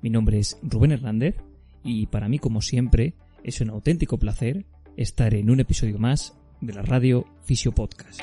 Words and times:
Mi 0.00 0.10
nombre 0.10 0.38
es 0.38 0.58
Rubén 0.62 0.92
Hernández 0.92 1.36
y 1.82 2.06
para 2.06 2.28
mí 2.28 2.38
como 2.38 2.62
siempre 2.62 3.14
es 3.42 3.60
un 3.60 3.70
auténtico 3.70 4.16
placer 4.16 4.64
estar 4.96 5.34
en 5.34 5.50
un 5.50 5.58
episodio 5.58 5.98
más 5.98 6.34
de 6.60 6.72
la 6.72 6.82
radio 6.82 7.24
Fisio 7.42 7.72
Podcast. 7.72 8.20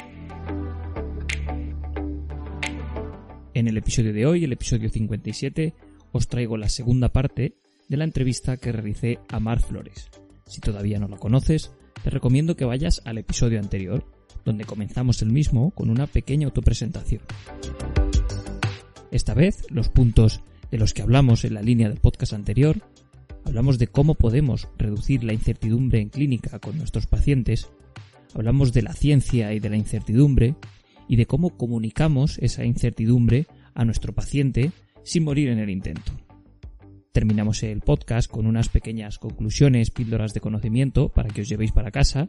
En 3.53 3.67
el 3.67 3.77
episodio 3.77 4.13
de 4.13 4.25
hoy, 4.25 4.45
el 4.45 4.53
episodio 4.53 4.89
57, 4.89 5.73
os 6.13 6.27
traigo 6.29 6.55
la 6.55 6.69
segunda 6.69 7.09
parte 7.09 7.55
de 7.89 7.97
la 7.97 8.05
entrevista 8.05 8.55
que 8.55 8.71
realicé 8.71 9.19
a 9.27 9.41
Mar 9.41 9.61
Flores. 9.61 10.09
Si 10.45 10.61
todavía 10.61 10.99
no 10.99 11.09
la 11.09 11.17
conoces, 11.17 11.71
te 12.03 12.09
recomiendo 12.09 12.55
que 12.55 12.65
vayas 12.65 13.01
al 13.03 13.17
episodio 13.17 13.59
anterior, 13.59 14.05
donde 14.45 14.63
comenzamos 14.63 15.21
el 15.21 15.31
mismo 15.31 15.71
con 15.71 15.89
una 15.89 16.07
pequeña 16.07 16.47
autopresentación. 16.47 17.21
Esta 19.11 19.33
vez, 19.33 19.65
los 19.69 19.89
puntos 19.89 20.41
de 20.71 20.77
los 20.77 20.93
que 20.93 21.01
hablamos 21.01 21.45
en 21.45 21.53
la 21.53 21.61
línea 21.61 21.89
del 21.89 21.99
podcast 21.99 22.33
anterior, 22.33 22.81
hablamos 23.45 23.79
de 23.79 23.87
cómo 23.87 24.15
podemos 24.15 24.67
reducir 24.77 25.23
la 25.23 25.33
incertidumbre 25.33 25.99
en 25.99 26.09
clínica 26.09 26.59
con 26.59 26.77
nuestros 26.77 27.07
pacientes, 27.07 27.69
hablamos 28.33 28.73
de 28.73 28.81
la 28.81 28.93
ciencia 28.93 29.53
y 29.53 29.59
de 29.59 29.69
la 29.69 29.77
incertidumbre, 29.77 30.55
y 31.07 31.15
de 31.15 31.25
cómo 31.25 31.51
comunicamos 31.51 32.37
esa 32.39 32.65
incertidumbre 32.65 33.47
a 33.73 33.85
nuestro 33.85 34.13
paciente 34.13 34.71
sin 35.03 35.23
morir 35.23 35.49
en 35.49 35.59
el 35.59 35.69
intento. 35.69 36.11
Terminamos 37.11 37.63
el 37.63 37.81
podcast 37.81 38.29
con 38.29 38.45
unas 38.45 38.69
pequeñas 38.69 39.19
conclusiones, 39.19 39.91
píldoras 39.91 40.33
de 40.33 40.41
conocimiento 40.41 41.09
para 41.09 41.29
que 41.29 41.41
os 41.41 41.49
llevéis 41.49 41.71
para 41.71 41.91
casa 41.91 42.27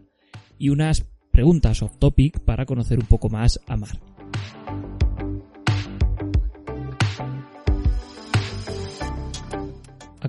y 0.58 0.68
unas 0.68 1.06
preguntas 1.32 1.82
off 1.82 1.98
topic 1.98 2.40
para 2.40 2.66
conocer 2.66 2.98
un 2.98 3.06
poco 3.06 3.28
más 3.28 3.60
a 3.66 3.76
Mar. 3.76 4.15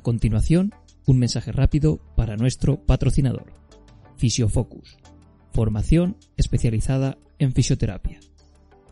Continuación, 0.08 0.74
un 1.06 1.20
mensaje 1.20 1.52
rápido 1.52 2.00
para 2.16 2.38
nuestro 2.38 2.78
patrocinador, 2.78 3.52
Fisiofocus, 4.16 4.96
formación 5.52 6.16
especializada 6.38 7.18
en 7.40 7.52
fisioterapia. 7.52 8.22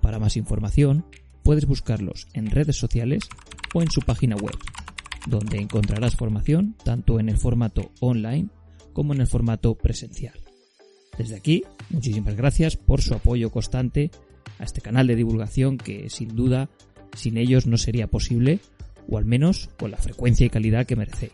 Para 0.02 0.20
más 0.20 0.36
información, 0.36 1.06
puedes 1.42 1.68
buscarlos 1.68 2.28
en 2.34 2.52
redes 2.52 2.76
sociales 2.76 3.24
o 3.74 3.82
en 3.82 3.90
su 3.90 4.02
página 4.02 4.36
web, 4.36 4.58
donde 5.26 5.62
encontrarás 5.62 6.18
formación 6.18 6.76
tanto 6.84 7.18
en 7.18 7.30
el 7.30 7.38
formato 7.38 7.94
online 8.02 8.50
como 8.92 9.14
en 9.14 9.22
el 9.22 9.28
formato 9.28 9.76
presencial. 9.76 10.38
Desde 11.18 11.38
aquí, 11.38 11.64
muchísimas 11.92 12.36
gracias 12.36 12.76
por 12.76 13.02
su 13.02 13.14
apoyo 13.14 13.52
constante 13.52 14.12
a 14.60 14.66
este 14.66 14.82
canal 14.82 15.08
de 15.08 15.16
divulgación 15.16 15.78
que 15.78 16.10
sin 16.10 16.36
duda 16.36 16.70
sin 17.16 17.38
ellos 17.38 17.68
no 17.68 17.78
sería 17.78 18.08
posible 18.08 18.60
o 19.08 19.18
al 19.18 19.26
menos 19.26 19.70
con 19.78 19.92
la 19.92 19.98
frecuencia 19.98 20.46
y 20.46 20.50
calidad 20.50 20.86
que 20.86 20.96
merecéis. 20.96 21.34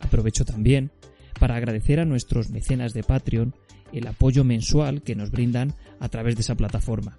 Aprovecho 0.00 0.44
también 0.44 0.90
para 1.38 1.56
agradecer 1.56 2.00
a 2.00 2.04
nuestros 2.04 2.50
mecenas 2.50 2.94
de 2.94 3.02
Patreon 3.02 3.54
el 3.92 4.06
apoyo 4.06 4.44
mensual 4.44 5.02
que 5.02 5.14
nos 5.14 5.30
brindan 5.30 5.74
a 6.00 6.08
través 6.08 6.34
de 6.34 6.42
esa 6.42 6.56
plataforma. 6.56 7.16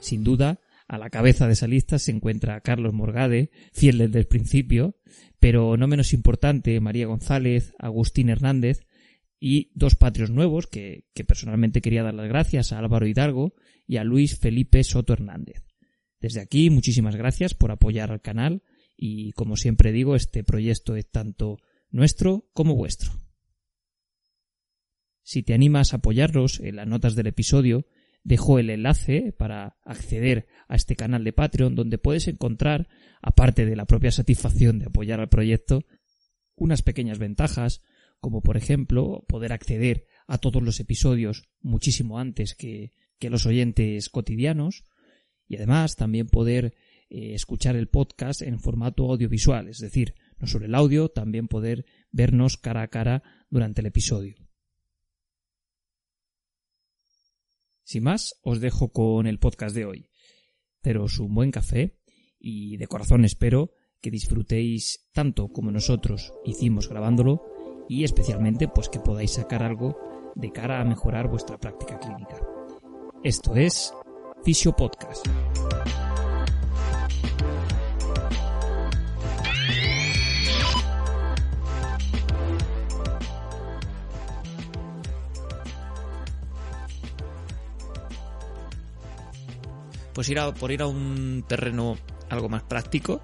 Sin 0.00 0.24
duda, 0.24 0.60
a 0.88 0.98
la 0.98 1.10
cabeza 1.10 1.46
de 1.46 1.54
esa 1.54 1.66
lista 1.66 1.98
se 1.98 2.10
encuentra 2.10 2.60
Carlos 2.60 2.92
Morgade, 2.92 3.50
fiel 3.72 3.98
desde 3.98 4.18
el 4.18 4.26
principio, 4.26 4.96
pero 5.40 5.76
no 5.76 5.88
menos 5.88 6.12
importante 6.12 6.78
María 6.80 7.06
González, 7.06 7.72
Agustín 7.78 8.28
Hernández 8.28 8.86
y 9.40 9.70
dos 9.74 9.96
patrios 9.96 10.30
nuevos 10.30 10.66
que, 10.66 11.06
que 11.14 11.24
personalmente 11.24 11.80
quería 11.80 12.02
dar 12.02 12.14
las 12.14 12.28
gracias 12.28 12.72
a 12.72 12.78
Álvaro 12.78 13.06
Hidalgo 13.06 13.54
y 13.86 13.96
a 13.96 14.04
Luis 14.04 14.38
Felipe 14.38 14.84
Soto 14.84 15.14
Hernández. 15.14 15.71
Desde 16.22 16.40
aquí, 16.40 16.70
muchísimas 16.70 17.16
gracias 17.16 17.52
por 17.52 17.72
apoyar 17.72 18.12
al 18.12 18.20
canal 18.20 18.62
y, 18.96 19.32
como 19.32 19.56
siempre 19.56 19.90
digo, 19.90 20.14
este 20.14 20.44
proyecto 20.44 20.94
es 20.94 21.10
tanto 21.10 21.58
nuestro 21.90 22.48
como 22.54 22.76
vuestro. 22.76 23.10
Si 25.24 25.42
te 25.42 25.52
animas 25.52 25.92
a 25.92 25.96
apoyarlos 25.96 26.60
en 26.60 26.76
las 26.76 26.86
notas 26.86 27.16
del 27.16 27.26
episodio, 27.26 27.86
dejo 28.22 28.60
el 28.60 28.70
enlace 28.70 29.34
para 29.36 29.78
acceder 29.84 30.46
a 30.68 30.76
este 30.76 30.94
canal 30.94 31.24
de 31.24 31.32
Patreon 31.32 31.74
donde 31.74 31.98
puedes 31.98 32.28
encontrar, 32.28 32.88
aparte 33.20 33.66
de 33.66 33.74
la 33.74 33.86
propia 33.86 34.12
satisfacción 34.12 34.78
de 34.78 34.86
apoyar 34.86 35.18
al 35.18 35.28
proyecto, 35.28 35.84
unas 36.54 36.82
pequeñas 36.82 37.18
ventajas, 37.18 37.82
como 38.20 38.42
por 38.42 38.56
ejemplo 38.56 39.24
poder 39.26 39.52
acceder 39.52 40.06
a 40.28 40.38
todos 40.38 40.62
los 40.62 40.78
episodios 40.78 41.48
muchísimo 41.60 42.20
antes 42.20 42.54
que, 42.54 42.92
que 43.18 43.28
los 43.28 43.44
oyentes 43.44 44.08
cotidianos, 44.08 44.84
y 45.52 45.56
además 45.56 45.96
también 45.96 46.28
poder 46.28 46.74
eh, 47.10 47.34
escuchar 47.34 47.76
el 47.76 47.86
podcast 47.86 48.40
en 48.40 48.58
formato 48.58 49.10
audiovisual, 49.10 49.68
es 49.68 49.80
decir, 49.80 50.14
no 50.38 50.46
solo 50.46 50.64
el 50.64 50.74
audio, 50.74 51.10
también 51.10 51.46
poder 51.46 51.84
vernos 52.10 52.56
cara 52.56 52.80
a 52.80 52.88
cara 52.88 53.22
durante 53.50 53.82
el 53.82 53.88
episodio. 53.88 54.36
Sin 57.84 58.04
más, 58.04 58.40
os 58.42 58.62
dejo 58.62 58.92
con 58.92 59.26
el 59.26 59.38
podcast 59.38 59.76
de 59.76 59.84
hoy. 59.84 60.08
Ceros 60.82 61.18
un 61.18 61.34
buen 61.34 61.50
café 61.50 61.98
y 62.38 62.78
de 62.78 62.86
corazón 62.86 63.26
espero 63.26 63.74
que 64.00 64.10
disfrutéis 64.10 65.10
tanto 65.12 65.48
como 65.48 65.70
nosotros 65.70 66.32
hicimos 66.46 66.88
grabándolo 66.88 67.44
y 67.90 68.04
especialmente 68.04 68.68
pues 68.68 68.88
que 68.88 69.00
podáis 69.00 69.32
sacar 69.32 69.62
algo 69.62 69.98
de 70.34 70.50
cara 70.50 70.80
a 70.80 70.84
mejorar 70.86 71.28
vuestra 71.28 71.60
práctica 71.60 71.98
clínica. 71.98 72.40
Esto 73.22 73.54
es 73.54 73.92
Fisio 74.44 74.72
Podcast. 74.72 75.26
Pues 90.12 90.28
ir 90.28 90.38
a, 90.38 90.52
por 90.52 90.72
ir 90.72 90.82
a 90.82 90.86
un 90.86 91.44
terreno 91.46 91.96
algo 92.28 92.48
más 92.48 92.62
práctico, 92.62 93.20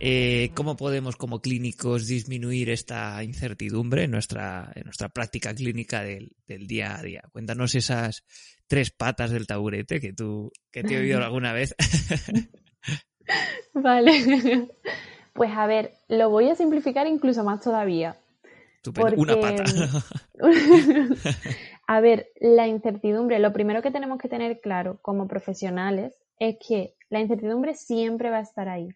eh, 0.00 0.50
¿cómo 0.54 0.76
podemos 0.76 1.16
como 1.16 1.40
clínicos 1.40 2.06
disminuir 2.06 2.70
esta 2.70 3.22
incertidumbre 3.24 4.04
en 4.04 4.10
nuestra, 4.10 4.70
en 4.74 4.84
nuestra 4.84 5.08
práctica 5.08 5.54
clínica 5.54 6.02
del, 6.02 6.32
del 6.46 6.66
día 6.66 6.96
a 6.96 7.02
día? 7.02 7.22
Cuéntanos 7.32 7.74
esas 7.74 8.24
tres 8.66 8.90
patas 8.90 9.30
del 9.30 9.46
taburete 9.46 10.00
que 10.00 10.12
tú 10.12 10.52
que 10.70 10.82
te 10.82 10.94
he 10.94 10.98
oído 11.00 11.18
alguna 11.24 11.52
vez. 11.52 11.74
Vale. 13.74 14.68
Pues 15.34 15.50
a 15.52 15.66
ver, 15.66 15.92
lo 16.08 16.30
voy 16.30 16.48
a 16.48 16.54
simplificar 16.56 17.06
incluso 17.06 17.44
más 17.44 17.60
todavía. 17.60 18.16
Porque- 18.94 19.16
Una 19.16 19.38
pata. 19.38 19.64
a 21.86 22.00
ver, 22.00 22.28
la 22.40 22.66
incertidumbre, 22.66 23.38
lo 23.38 23.52
primero 23.52 23.82
que 23.82 23.90
tenemos 23.90 24.18
que 24.18 24.28
tener 24.28 24.60
claro 24.60 24.98
como 25.02 25.28
profesionales 25.28 26.14
es 26.38 26.56
que 26.66 26.94
la 27.10 27.20
incertidumbre 27.20 27.74
siempre 27.74 28.30
va 28.30 28.38
a 28.38 28.42
estar 28.42 28.68
ahí. 28.68 28.88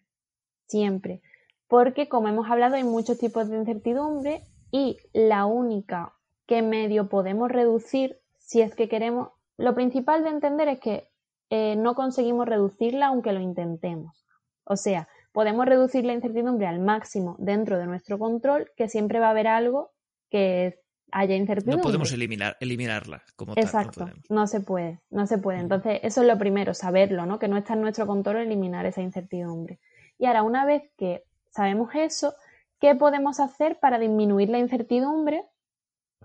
Siempre. 0.73 1.21
Porque 1.67 2.09
como 2.09 2.29
hemos 2.29 2.49
hablado 2.49 2.77
hay 2.77 2.83
muchos 2.83 3.19
tipos 3.19 3.47
de 3.47 3.57
incertidumbre 3.57 4.41
y 4.71 4.97
la 5.13 5.45
única 5.45 6.13
que 6.47 6.63
medio 6.63 7.09
podemos 7.09 7.51
reducir 7.51 8.17
si 8.39 8.61
es 8.61 8.73
que 8.73 8.89
queremos 8.89 9.29
lo 9.57 9.75
principal 9.75 10.23
de 10.23 10.31
entender 10.31 10.67
es 10.67 10.79
que 10.79 11.09
eh, 11.51 11.75
no 11.75 11.93
conseguimos 11.93 12.47
reducirla 12.47 13.07
aunque 13.07 13.33
lo 13.33 13.39
intentemos. 13.39 14.25
O 14.63 14.75
sea, 14.75 15.07
podemos 15.31 15.67
reducir 15.67 16.05
la 16.05 16.13
incertidumbre 16.13 16.65
al 16.65 16.79
máximo 16.79 17.35
dentro 17.37 17.77
de 17.77 17.85
nuestro 17.85 18.17
control, 18.17 18.71
que 18.75 18.89
siempre 18.89 19.19
va 19.19 19.27
a 19.27 19.31
haber 19.31 19.45
algo 19.45 19.91
que 20.31 20.79
haya 21.11 21.35
incertidumbre. 21.35 21.77
No 21.77 21.83
podemos 21.83 22.11
eliminar, 22.13 22.57
eliminarla 22.59 23.21
como 23.35 23.53
Exacto, 23.57 24.05
tal. 24.05 24.23
No, 24.27 24.47
se 24.47 24.61
puede, 24.61 25.01
no 25.11 25.27
se 25.27 25.37
puede. 25.37 25.59
Entonces, 25.59 25.99
eso 26.01 26.21
es 26.21 26.27
lo 26.27 26.39
primero, 26.39 26.73
saberlo, 26.73 27.27
¿no? 27.27 27.37
Que 27.37 27.47
no 27.47 27.57
está 27.57 27.73
en 27.73 27.81
nuestro 27.81 28.07
control 28.07 28.37
eliminar 28.37 28.87
esa 28.87 29.01
incertidumbre. 29.01 29.79
Y 30.23 30.25
ahora, 30.25 30.43
una 30.43 30.63
vez 30.63 30.83
que 30.97 31.25
sabemos 31.49 31.89
eso, 31.95 32.33
¿qué 32.79 32.95
podemos 32.95 33.41
hacer 33.41 33.77
para 33.81 33.99
disminuir 33.99 34.47
la 34.47 34.57
incertidumbre? 34.57 35.43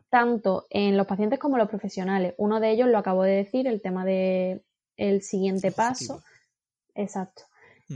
Tanto 0.08 0.66
en 0.70 0.96
los 0.96 1.08
pacientes 1.08 1.40
como 1.40 1.56
en 1.56 1.62
los 1.62 1.68
profesionales. 1.68 2.34
Uno 2.38 2.60
de 2.60 2.70
ellos 2.70 2.88
lo 2.88 2.98
acabo 2.98 3.24
de 3.24 3.32
decir, 3.32 3.66
el 3.66 3.82
tema 3.82 4.04
de 4.04 4.62
el 4.96 5.22
siguiente 5.22 5.72
paso. 5.72 6.22
Exacto. 6.94 7.42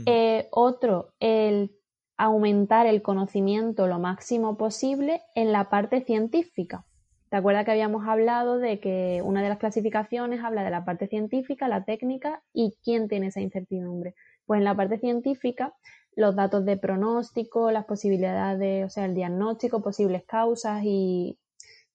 Eh, 0.05 0.49
otro, 0.51 1.13
el 1.21 1.71
aumentar 2.17 2.85
el 2.85 3.01
conocimiento 3.01 3.87
lo 3.87 3.97
máximo 3.97 4.57
posible 4.57 5.21
en 5.35 5.53
la 5.53 5.69
parte 5.69 6.01
científica. 6.01 6.85
¿Te 7.29 7.37
acuerdas 7.37 7.63
que 7.63 7.71
habíamos 7.71 8.05
hablado 8.09 8.59
de 8.59 8.81
que 8.81 9.21
una 9.23 9.41
de 9.41 9.47
las 9.47 9.57
clasificaciones 9.57 10.43
habla 10.43 10.65
de 10.65 10.69
la 10.69 10.83
parte 10.83 11.07
científica, 11.07 11.69
la 11.69 11.85
técnica 11.85 12.43
y 12.51 12.75
quién 12.83 13.07
tiene 13.07 13.27
esa 13.27 13.39
incertidumbre? 13.39 14.15
Pues 14.45 14.59
en 14.59 14.65
la 14.65 14.75
parte 14.75 14.97
científica, 14.99 15.73
los 16.15 16.35
datos 16.35 16.65
de 16.65 16.77
pronóstico, 16.77 17.71
las 17.71 17.85
posibilidades, 17.85 18.85
o 18.85 18.89
sea, 18.89 19.05
el 19.05 19.15
diagnóstico, 19.15 19.81
posibles 19.81 20.23
causas 20.25 20.81
y, 20.83 21.37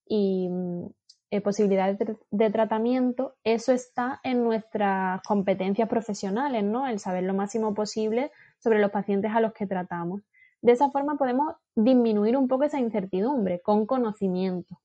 mm, 0.09 0.87
eh, 1.31 1.41
posibilidades 1.43 1.99
de, 2.31 2.51
tratamiento, 2.51 3.35
eso 3.45 3.73
está 3.73 4.19
en 4.23 4.43
nuestras 4.45 5.21
competencias 5.23 5.89
profesionales, 5.89 6.65
¿no? 6.65 6.87
El 6.87 6.99
saber 7.01 7.25
lo 7.25 7.35
máximo 7.35 7.75
posible 7.75 8.31
sobre 8.59 8.79
los 8.79 8.91
pacientes 8.91 9.33
a 9.35 9.41
los 9.41 9.53
que 9.53 9.67
tratamos. 9.67 10.23
De 10.63 10.73
esa 10.73 10.91
forma 10.91 11.17
podemos 11.17 11.55
disminuir 11.75 12.37
un 12.37 12.49
poco 12.49 12.65
esa 12.65 12.81
incertidumbre 12.81 13.61
con 13.61 13.87
conocimiento. 13.87 14.81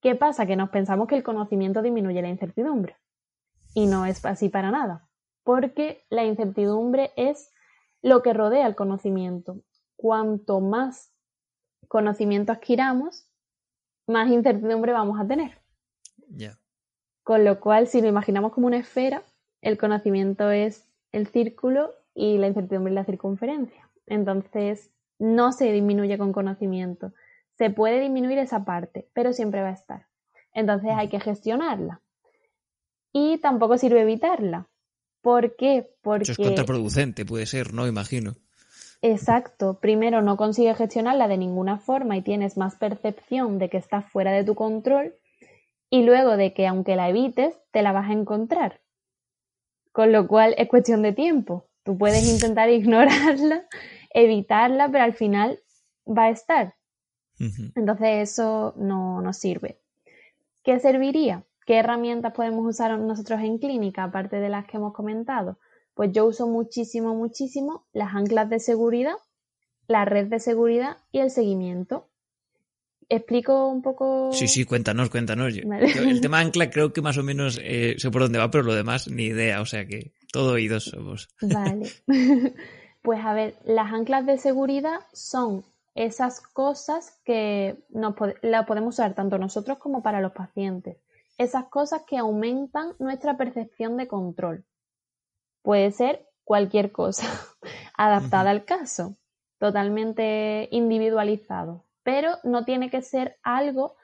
¿Qué 0.00 0.14
pasa? 0.14 0.46
Que 0.46 0.56
nos 0.56 0.70
pensamos 0.70 1.08
que 1.08 1.16
el 1.16 1.22
conocimiento 1.22 1.82
disminuye 1.82 2.22
la 2.22 2.28
incertidumbre. 2.28 2.96
Y 3.74 3.86
no 3.86 4.06
es 4.06 4.24
así 4.24 4.48
para 4.48 4.70
nada, 4.70 5.08
porque 5.44 6.04
la 6.10 6.24
incertidumbre 6.24 7.12
es 7.16 7.52
lo 8.02 8.22
que 8.22 8.32
rodea 8.32 8.66
el 8.66 8.74
conocimiento. 8.74 9.60
Cuanto 9.96 10.60
más 10.60 11.12
conocimiento 11.88 12.52
adquiramos, 12.52 13.28
más 14.06 14.30
incertidumbre 14.30 14.92
vamos 14.92 15.20
a 15.20 15.26
tener. 15.26 15.60
Con 17.22 17.44
lo 17.44 17.60
cual, 17.60 17.86
si 17.86 18.02
lo 18.02 18.08
imaginamos 18.08 18.52
como 18.52 18.66
una 18.66 18.78
esfera, 18.78 19.22
el 19.62 19.78
conocimiento 19.78 20.50
es 20.50 20.90
el 21.12 21.26
círculo 21.28 21.94
y 22.14 22.38
la 22.38 22.48
incertidumbre 22.48 22.90
es 22.90 22.96
la 22.96 23.04
circunferencia. 23.04 23.90
Entonces, 24.06 24.90
no 25.18 25.52
se 25.52 25.72
disminuye 25.72 26.18
con 26.18 26.32
conocimiento. 26.32 27.12
Se 27.56 27.70
puede 27.70 28.00
disminuir 28.00 28.38
esa 28.38 28.64
parte, 28.64 29.08
pero 29.14 29.32
siempre 29.32 29.62
va 29.62 29.68
a 29.68 29.74
estar. 29.74 30.06
Entonces 30.52 30.90
hay 30.94 31.08
que 31.08 31.20
gestionarla. 31.20 32.02
Y 33.12 33.38
tampoco 33.38 33.78
sirve 33.78 34.02
evitarla. 34.02 34.68
¿Por 35.24 35.56
qué? 35.56 35.90
Porque... 36.02 36.32
es 36.32 36.36
contraproducente, 36.36 37.24
puede 37.24 37.46
ser, 37.46 37.72
¿no? 37.72 37.86
Imagino. 37.86 38.34
Exacto. 39.00 39.80
Primero, 39.80 40.20
no 40.20 40.36
consigues 40.36 40.76
gestionarla 40.76 41.28
de 41.28 41.38
ninguna 41.38 41.78
forma 41.78 42.18
y 42.18 42.20
tienes 42.20 42.58
más 42.58 42.74
percepción 42.74 43.58
de 43.58 43.70
que 43.70 43.78
está 43.78 44.02
fuera 44.02 44.32
de 44.32 44.44
tu 44.44 44.54
control 44.54 45.14
y 45.88 46.02
luego 46.02 46.36
de 46.36 46.52
que 46.52 46.66
aunque 46.66 46.94
la 46.94 47.08
evites, 47.08 47.54
te 47.70 47.80
la 47.80 47.92
vas 47.92 48.10
a 48.10 48.12
encontrar. 48.12 48.82
Con 49.92 50.12
lo 50.12 50.28
cual 50.28 50.54
es 50.58 50.68
cuestión 50.68 51.00
de 51.00 51.14
tiempo. 51.14 51.70
Tú 51.84 51.96
puedes 51.96 52.30
intentar 52.30 52.68
ignorarla, 52.80 53.64
evitarla, 54.10 54.90
pero 54.90 55.04
al 55.04 55.14
final 55.14 55.58
va 56.06 56.24
a 56.24 56.30
estar. 56.30 56.74
Entonces 57.38 58.30
eso 58.30 58.74
no 58.76 59.22
nos 59.22 59.38
sirve. 59.38 59.80
¿Qué 60.62 60.78
serviría? 60.80 61.44
¿Qué 61.66 61.76
herramientas 61.76 62.32
podemos 62.32 62.66
usar 62.66 62.98
nosotros 62.98 63.40
en 63.40 63.58
clínica, 63.58 64.04
aparte 64.04 64.36
de 64.36 64.48
las 64.48 64.66
que 64.66 64.76
hemos 64.76 64.92
comentado? 64.92 65.58
Pues 65.94 66.12
yo 66.12 66.26
uso 66.26 66.46
muchísimo, 66.46 67.14
muchísimo 67.14 67.86
las 67.92 68.14
anclas 68.14 68.50
de 68.50 68.60
seguridad, 68.60 69.14
la 69.86 70.04
red 70.04 70.26
de 70.26 70.40
seguridad 70.40 70.98
y 71.12 71.20
el 71.20 71.30
seguimiento 71.30 72.08
explico 73.08 73.68
un 73.68 73.82
poco. 73.82 74.30
Sí, 74.32 74.48
sí, 74.48 74.64
cuéntanos, 74.64 75.10
cuéntanos. 75.10 75.54
El 75.56 76.20
tema 76.20 76.40
ancla 76.40 76.70
creo 76.70 76.92
que 76.92 77.02
más 77.02 77.18
o 77.18 77.22
menos 77.22 77.60
eh, 77.62 77.94
sé 77.98 78.10
por 78.10 78.22
dónde 78.22 78.38
va, 78.38 78.50
pero 78.50 78.64
lo 78.64 78.74
demás 78.74 79.08
ni 79.08 79.24
idea, 79.24 79.60
o 79.60 79.66
sea 79.66 79.86
que 79.86 80.12
todo 80.32 80.52
oídos 80.52 80.84
somos. 80.84 81.28
Vale. 81.40 81.90
pues 83.02 83.20
a 83.24 83.34
ver, 83.34 83.56
las 83.64 83.92
anclas 83.92 84.26
de 84.26 84.38
seguridad 84.38 85.00
son 85.12 85.64
esas 85.94 86.40
cosas 86.40 87.20
que 87.24 87.76
nos 87.90 88.14
la 88.42 88.66
podemos 88.66 88.94
usar 88.94 89.14
tanto 89.14 89.38
nosotros 89.38 89.78
como 89.78 90.02
para 90.02 90.20
los 90.20 90.32
pacientes. 90.32 90.96
Esas 91.38 91.66
cosas 91.66 92.02
que 92.06 92.18
aumentan 92.18 92.94
nuestra 92.98 93.36
percepción 93.36 93.96
de 93.96 94.08
control. 94.08 94.64
Puede 95.62 95.90
ser 95.90 96.28
cualquier 96.44 96.92
cosa 96.92 97.26
adaptada 97.96 98.50
al 98.50 98.64
caso, 98.64 99.16
totalmente 99.58 100.68
individualizado 100.70 101.84
pero 102.04 102.36
no 102.44 102.64
tiene 102.64 102.90
que 102.90 103.02
ser 103.02 103.36
algo, 103.42 103.96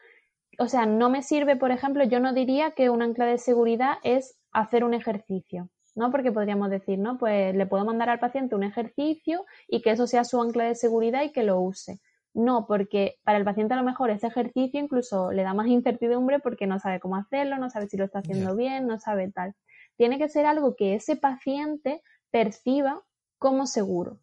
o 0.58 0.66
sea, 0.66 0.86
no 0.86 1.10
me 1.10 1.22
sirve, 1.22 1.54
por 1.54 1.70
ejemplo, 1.70 2.02
yo 2.02 2.18
no 2.18 2.32
diría 2.32 2.72
que 2.72 2.90
un 2.90 3.02
ancla 3.02 3.26
de 3.26 3.38
seguridad 3.38 3.98
es 4.02 4.36
hacer 4.50 4.82
un 4.82 4.94
ejercicio, 4.94 5.68
¿no? 5.94 6.10
Porque 6.10 6.32
podríamos 6.32 6.70
decir, 6.70 6.98
¿no? 6.98 7.18
Pues 7.18 7.54
le 7.54 7.66
puedo 7.66 7.84
mandar 7.84 8.08
al 8.08 8.18
paciente 8.18 8.56
un 8.56 8.64
ejercicio 8.64 9.44
y 9.68 9.82
que 9.82 9.90
eso 9.90 10.06
sea 10.08 10.24
su 10.24 10.40
ancla 10.40 10.64
de 10.64 10.74
seguridad 10.74 11.22
y 11.22 11.30
que 11.30 11.44
lo 11.44 11.60
use. 11.60 12.00
No, 12.32 12.66
porque 12.66 13.16
para 13.24 13.38
el 13.38 13.44
paciente 13.44 13.74
a 13.74 13.76
lo 13.76 13.82
mejor 13.82 14.10
ese 14.10 14.28
ejercicio 14.28 14.80
incluso 14.80 15.32
le 15.32 15.42
da 15.42 15.54
más 15.54 15.66
incertidumbre 15.66 16.38
porque 16.38 16.66
no 16.66 16.78
sabe 16.78 17.00
cómo 17.00 17.16
hacerlo, 17.16 17.58
no 17.58 17.70
sabe 17.70 17.88
si 17.88 17.96
lo 17.96 18.04
está 18.04 18.20
haciendo 18.20 18.54
bien, 18.54 18.86
no 18.86 18.98
sabe 18.98 19.30
tal. 19.30 19.54
Tiene 19.96 20.18
que 20.18 20.28
ser 20.28 20.46
algo 20.46 20.76
que 20.76 20.94
ese 20.94 21.16
paciente 21.16 22.02
perciba 22.30 23.02
como 23.38 23.66
seguro 23.66 24.20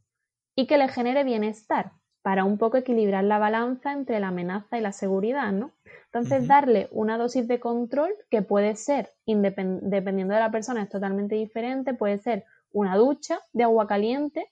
y 0.56 0.68
que 0.68 0.78
le 0.78 0.88
genere 0.88 1.24
bienestar 1.24 1.92
para 2.22 2.44
un 2.44 2.58
poco 2.58 2.78
equilibrar 2.78 3.24
la 3.24 3.40
balanza 3.40 3.94
entre 3.94 4.20
la 4.20 4.30
amenaza 4.30 4.78
y 4.78 4.82
la 4.82 4.92
seguridad, 4.92 5.52
¿no? 5.52 5.72
Entonces, 6.06 6.48
darle 6.48 6.90
una 6.92 7.18
dosis 7.18 7.48
de 7.48 7.60
control 7.60 8.14
que 8.30 8.42
puede 8.42 8.76
ser, 8.76 9.14
dependiendo 9.26 10.34
de 10.34 10.40
la 10.40 10.52
persona, 10.52 10.82
es 10.82 10.90
totalmente 10.90 11.36
diferente, 11.36 11.94
puede 11.94 12.18
ser 12.18 12.44
una 12.72 12.98
ducha 12.98 13.40
de 13.54 13.64
agua 13.64 13.88
caliente, 13.88 14.52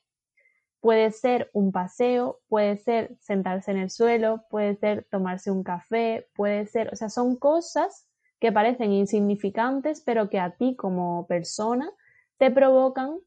puede 0.85 1.09
ser 1.09 1.49
un 1.51 1.71
paseo, 1.71 2.41
puede 2.47 2.77
ser 2.77 3.17
sentarse 3.19 3.71
en 3.71 3.77
el 3.77 3.89
suelo, 3.89 4.45
puede 4.51 4.75
ser 4.75 5.07
tomarse 5.09 5.49
un 5.49 5.63
café, 5.63 6.27
puede 6.35 6.67
ser, 6.67 6.93
o 6.93 6.95
sea, 6.95 7.09
son 7.09 7.37
cosas 7.37 8.07
que 8.39 8.51
parecen 8.51 8.91
insignificantes, 8.91 10.01
pero 10.01 10.29
que 10.29 10.39
a 10.39 10.51
ti 10.51 10.75
como 10.75 11.25
persona 11.25 11.89
te 12.37 12.51
provocan 12.51 13.17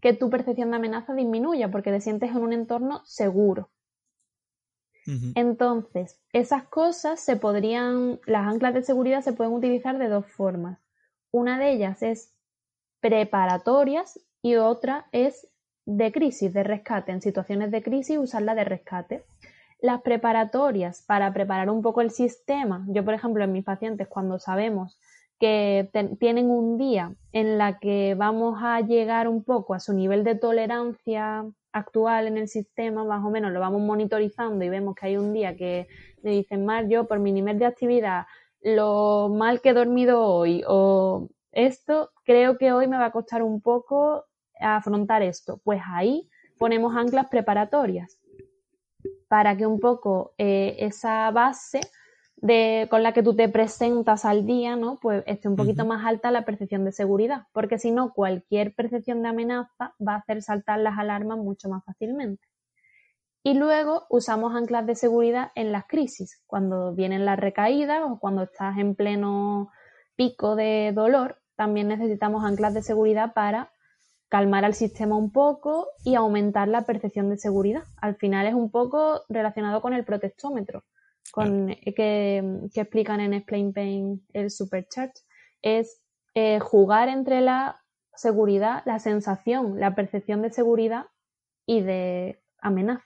que 0.00 0.12
tu 0.12 0.30
percepción 0.30 0.70
de 0.70 0.76
amenaza 0.76 1.12
disminuya 1.12 1.72
porque 1.72 1.90
te 1.90 2.00
sientes 2.00 2.30
en 2.30 2.36
un 2.36 2.52
entorno 2.52 3.04
seguro. 3.04 3.68
Entonces, 5.34 6.20
esas 6.32 6.68
cosas 6.68 7.18
se 7.18 7.34
podrían, 7.34 8.20
las 8.26 8.46
anclas 8.46 8.74
de 8.74 8.84
seguridad 8.84 9.22
se 9.22 9.32
pueden 9.32 9.54
utilizar 9.54 9.98
de 9.98 10.08
dos 10.08 10.26
formas. 10.26 10.78
Una 11.32 11.58
de 11.58 11.72
ellas 11.72 12.04
es 12.04 12.32
preparatorias 13.00 14.20
y 14.40 14.54
otra 14.54 15.08
es 15.10 15.48
de 15.86 16.12
crisis, 16.12 16.52
de 16.52 16.62
rescate. 16.62 17.12
En 17.12 17.22
situaciones 17.22 17.70
de 17.70 17.82
crisis, 17.82 18.18
usarla 18.18 18.54
de 18.54 18.64
rescate. 18.64 19.24
Las 19.80 20.02
preparatorias 20.02 21.02
para 21.06 21.32
preparar 21.32 21.70
un 21.70 21.80
poco 21.80 22.00
el 22.00 22.10
sistema. 22.10 22.84
Yo, 22.88 23.04
por 23.04 23.14
ejemplo, 23.14 23.44
en 23.44 23.52
mis 23.52 23.64
pacientes, 23.64 24.08
cuando 24.08 24.38
sabemos 24.38 24.98
que 25.38 25.90
tienen 26.18 26.50
un 26.50 26.78
día 26.78 27.14
en 27.32 27.58
la 27.58 27.78
que 27.78 28.14
vamos 28.14 28.58
a 28.62 28.80
llegar 28.80 29.28
un 29.28 29.44
poco 29.44 29.74
a 29.74 29.80
su 29.80 29.92
nivel 29.92 30.24
de 30.24 30.34
tolerancia 30.34 31.44
actual 31.72 32.26
en 32.26 32.38
el 32.38 32.48
sistema, 32.48 33.04
más 33.04 33.22
o 33.22 33.30
menos 33.30 33.52
lo 33.52 33.60
vamos 33.60 33.82
monitorizando 33.82 34.64
y 34.64 34.70
vemos 34.70 34.94
que 34.94 35.06
hay 35.06 35.16
un 35.18 35.34
día 35.34 35.54
que 35.54 35.88
me 36.22 36.30
dicen, 36.30 36.64
Mar, 36.64 36.88
yo 36.88 37.06
por 37.06 37.18
mi 37.18 37.32
nivel 37.32 37.58
de 37.58 37.66
actividad, 37.66 38.24
lo 38.62 39.28
mal 39.28 39.60
que 39.60 39.70
he 39.70 39.74
dormido 39.74 40.24
hoy 40.24 40.64
o 40.66 41.28
esto, 41.52 42.10
creo 42.24 42.56
que 42.56 42.72
hoy 42.72 42.88
me 42.88 42.96
va 42.96 43.06
a 43.06 43.12
costar 43.12 43.42
un 43.42 43.60
poco 43.60 44.24
afrontar 44.60 45.22
esto. 45.22 45.60
Pues 45.64 45.80
ahí 45.86 46.28
ponemos 46.58 46.96
anclas 46.96 47.28
preparatorias 47.28 48.18
para 49.28 49.56
que 49.56 49.66
un 49.66 49.80
poco 49.80 50.34
eh, 50.38 50.76
esa 50.78 51.30
base 51.30 51.80
de, 52.36 52.86
con 52.90 53.02
la 53.02 53.12
que 53.12 53.22
tú 53.22 53.34
te 53.34 53.48
presentas 53.48 54.24
al 54.24 54.46
día, 54.46 54.76
¿no? 54.76 54.98
Pues 55.00 55.22
esté 55.26 55.48
un 55.48 55.56
poquito 55.56 55.86
más 55.86 56.04
alta 56.04 56.30
la 56.30 56.44
percepción 56.44 56.84
de 56.84 56.92
seguridad, 56.92 57.46
porque 57.52 57.78
si 57.78 57.90
no, 57.90 58.12
cualquier 58.12 58.74
percepción 58.74 59.22
de 59.22 59.28
amenaza 59.28 59.94
va 60.06 60.14
a 60.14 60.18
hacer 60.18 60.42
saltar 60.42 60.78
las 60.80 60.98
alarmas 60.98 61.38
mucho 61.38 61.68
más 61.68 61.84
fácilmente. 61.84 62.46
Y 63.42 63.54
luego 63.54 64.06
usamos 64.10 64.54
anclas 64.54 64.86
de 64.86 64.96
seguridad 64.96 65.52
en 65.54 65.72
las 65.72 65.86
crisis, 65.86 66.42
cuando 66.46 66.94
vienen 66.94 67.24
las 67.24 67.38
recaídas 67.38 68.02
o 68.04 68.18
cuando 68.18 68.42
estás 68.42 68.76
en 68.78 68.94
pleno 68.94 69.70
pico 70.16 70.56
de 70.56 70.92
dolor, 70.94 71.38
también 71.54 71.88
necesitamos 71.88 72.44
anclas 72.44 72.74
de 72.74 72.82
seguridad 72.82 73.32
para 73.34 73.70
calmar 74.28 74.64
al 74.64 74.74
sistema 74.74 75.16
un 75.16 75.30
poco 75.30 75.88
y 76.04 76.14
aumentar 76.14 76.68
la 76.68 76.82
percepción 76.82 77.30
de 77.30 77.38
seguridad. 77.38 77.84
Al 78.00 78.16
final 78.16 78.46
es 78.46 78.54
un 78.54 78.70
poco 78.70 79.22
relacionado 79.28 79.80
con 79.80 79.94
el 79.94 80.04
protestómetro, 80.04 80.84
con, 81.32 81.68
que, 81.84 82.68
explican 82.74 83.20
en 83.20 83.34
Explain 83.34 83.72
Pain 83.72 84.26
el 84.32 84.50
Supercharge. 84.50 85.14
Es 85.62 86.02
eh, 86.34 86.58
jugar 86.60 87.08
entre 87.08 87.40
la 87.40 87.82
seguridad, 88.14 88.82
la 88.84 88.98
sensación, 88.98 89.78
la 89.78 89.94
percepción 89.94 90.42
de 90.42 90.50
seguridad 90.50 91.06
y 91.66 91.82
de 91.82 92.42
amenaza. 92.58 93.04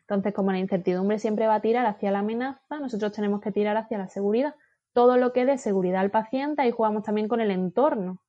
Entonces, 0.00 0.34
como 0.34 0.52
la 0.52 0.58
incertidumbre 0.58 1.18
siempre 1.18 1.46
va 1.46 1.56
a 1.56 1.62
tirar 1.62 1.86
hacia 1.86 2.10
la 2.10 2.18
amenaza, 2.20 2.78
nosotros 2.78 3.12
tenemos 3.12 3.40
que 3.40 3.52
tirar 3.52 3.76
hacia 3.76 3.98
la 3.98 4.08
seguridad. 4.08 4.54
Todo 4.92 5.16
lo 5.16 5.32
que 5.32 5.44
dé 5.44 5.58
seguridad 5.58 6.00
al 6.00 6.10
paciente, 6.10 6.62
ahí 6.62 6.70
jugamos 6.70 7.04
también 7.04 7.26
con 7.26 7.40
el 7.40 7.50
entorno. 7.50 8.20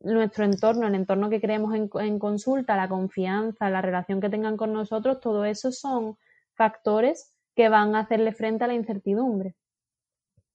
Nuestro 0.00 0.44
entorno, 0.44 0.86
el 0.86 0.94
entorno 0.94 1.28
que 1.28 1.40
creemos 1.40 1.74
en, 1.74 2.18
consulta, 2.18 2.76
la 2.76 2.88
confianza, 2.88 3.70
la 3.70 3.82
relación 3.82 4.20
que 4.20 4.30
tengan 4.30 4.56
con 4.56 4.72
nosotros, 4.72 5.20
todo 5.20 5.44
eso 5.44 5.72
son 5.72 6.16
factores 6.54 7.34
que 7.56 7.68
van 7.68 7.96
a 7.96 8.00
hacerle 8.00 8.32
frente 8.32 8.64
a 8.64 8.68
la 8.68 8.74
incertidumbre. 8.74 9.56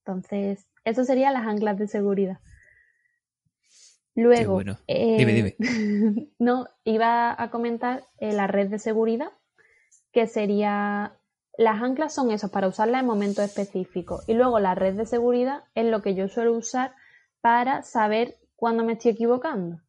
Entonces, 0.06 0.68
eso 0.86 1.04
serían 1.04 1.34
las 1.34 1.46
anclas 1.46 1.78
de 1.78 1.88
seguridad. 1.88 2.40
Luego, 4.16 4.62
eh, 4.88 5.58
no, 6.40 6.68
iba 6.84 7.42
a 7.42 7.50
comentar 7.50 8.06
eh, 8.20 8.32
la 8.32 8.48
red 8.48 8.70
de 8.70 8.80
seguridad, 8.80 9.32
que 10.12 10.28
sería 10.28 11.18
las 11.58 11.82
anclas 11.82 12.14
son 12.14 12.32
esas 12.32 12.50
para 12.50 12.68
usarlas 12.68 13.02
en 13.02 13.08
momentos 13.08 13.46
específicos 13.46 14.24
y 14.28 14.34
luego 14.34 14.60
la 14.60 14.74
red 14.74 14.96
de 14.96 15.06
seguridad 15.06 15.64
es 15.76 15.86
lo 15.86 16.02
que 16.02 16.16
yo 16.16 16.28
suelo 16.28 16.54
usar 16.54 16.96
para 17.42 17.84
saber 17.84 18.38
cuándo 18.64 18.86
me 18.86 18.94
estoy 18.94 19.12
equivocando. 19.12 19.82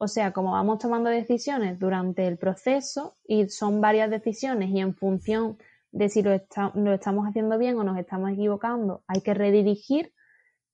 O 0.00 0.08
sea, 0.08 0.32
como 0.32 0.50
vamos 0.50 0.80
tomando 0.80 1.10
decisiones 1.10 1.78
durante 1.78 2.26
el 2.26 2.38
proceso 2.38 3.16
y 3.24 3.48
son 3.50 3.80
varias 3.80 4.10
decisiones 4.10 4.70
y 4.70 4.80
en 4.80 4.96
función 4.96 5.58
de 5.92 6.08
si 6.08 6.20
lo, 6.20 6.32
lo 6.74 6.92
estamos 6.92 7.28
haciendo 7.28 7.56
bien 7.56 7.78
o 7.78 7.84
nos 7.84 7.96
estamos 7.96 8.32
equivocando, 8.32 9.04
hay 9.06 9.20
que 9.20 9.32
redirigir, 9.32 10.12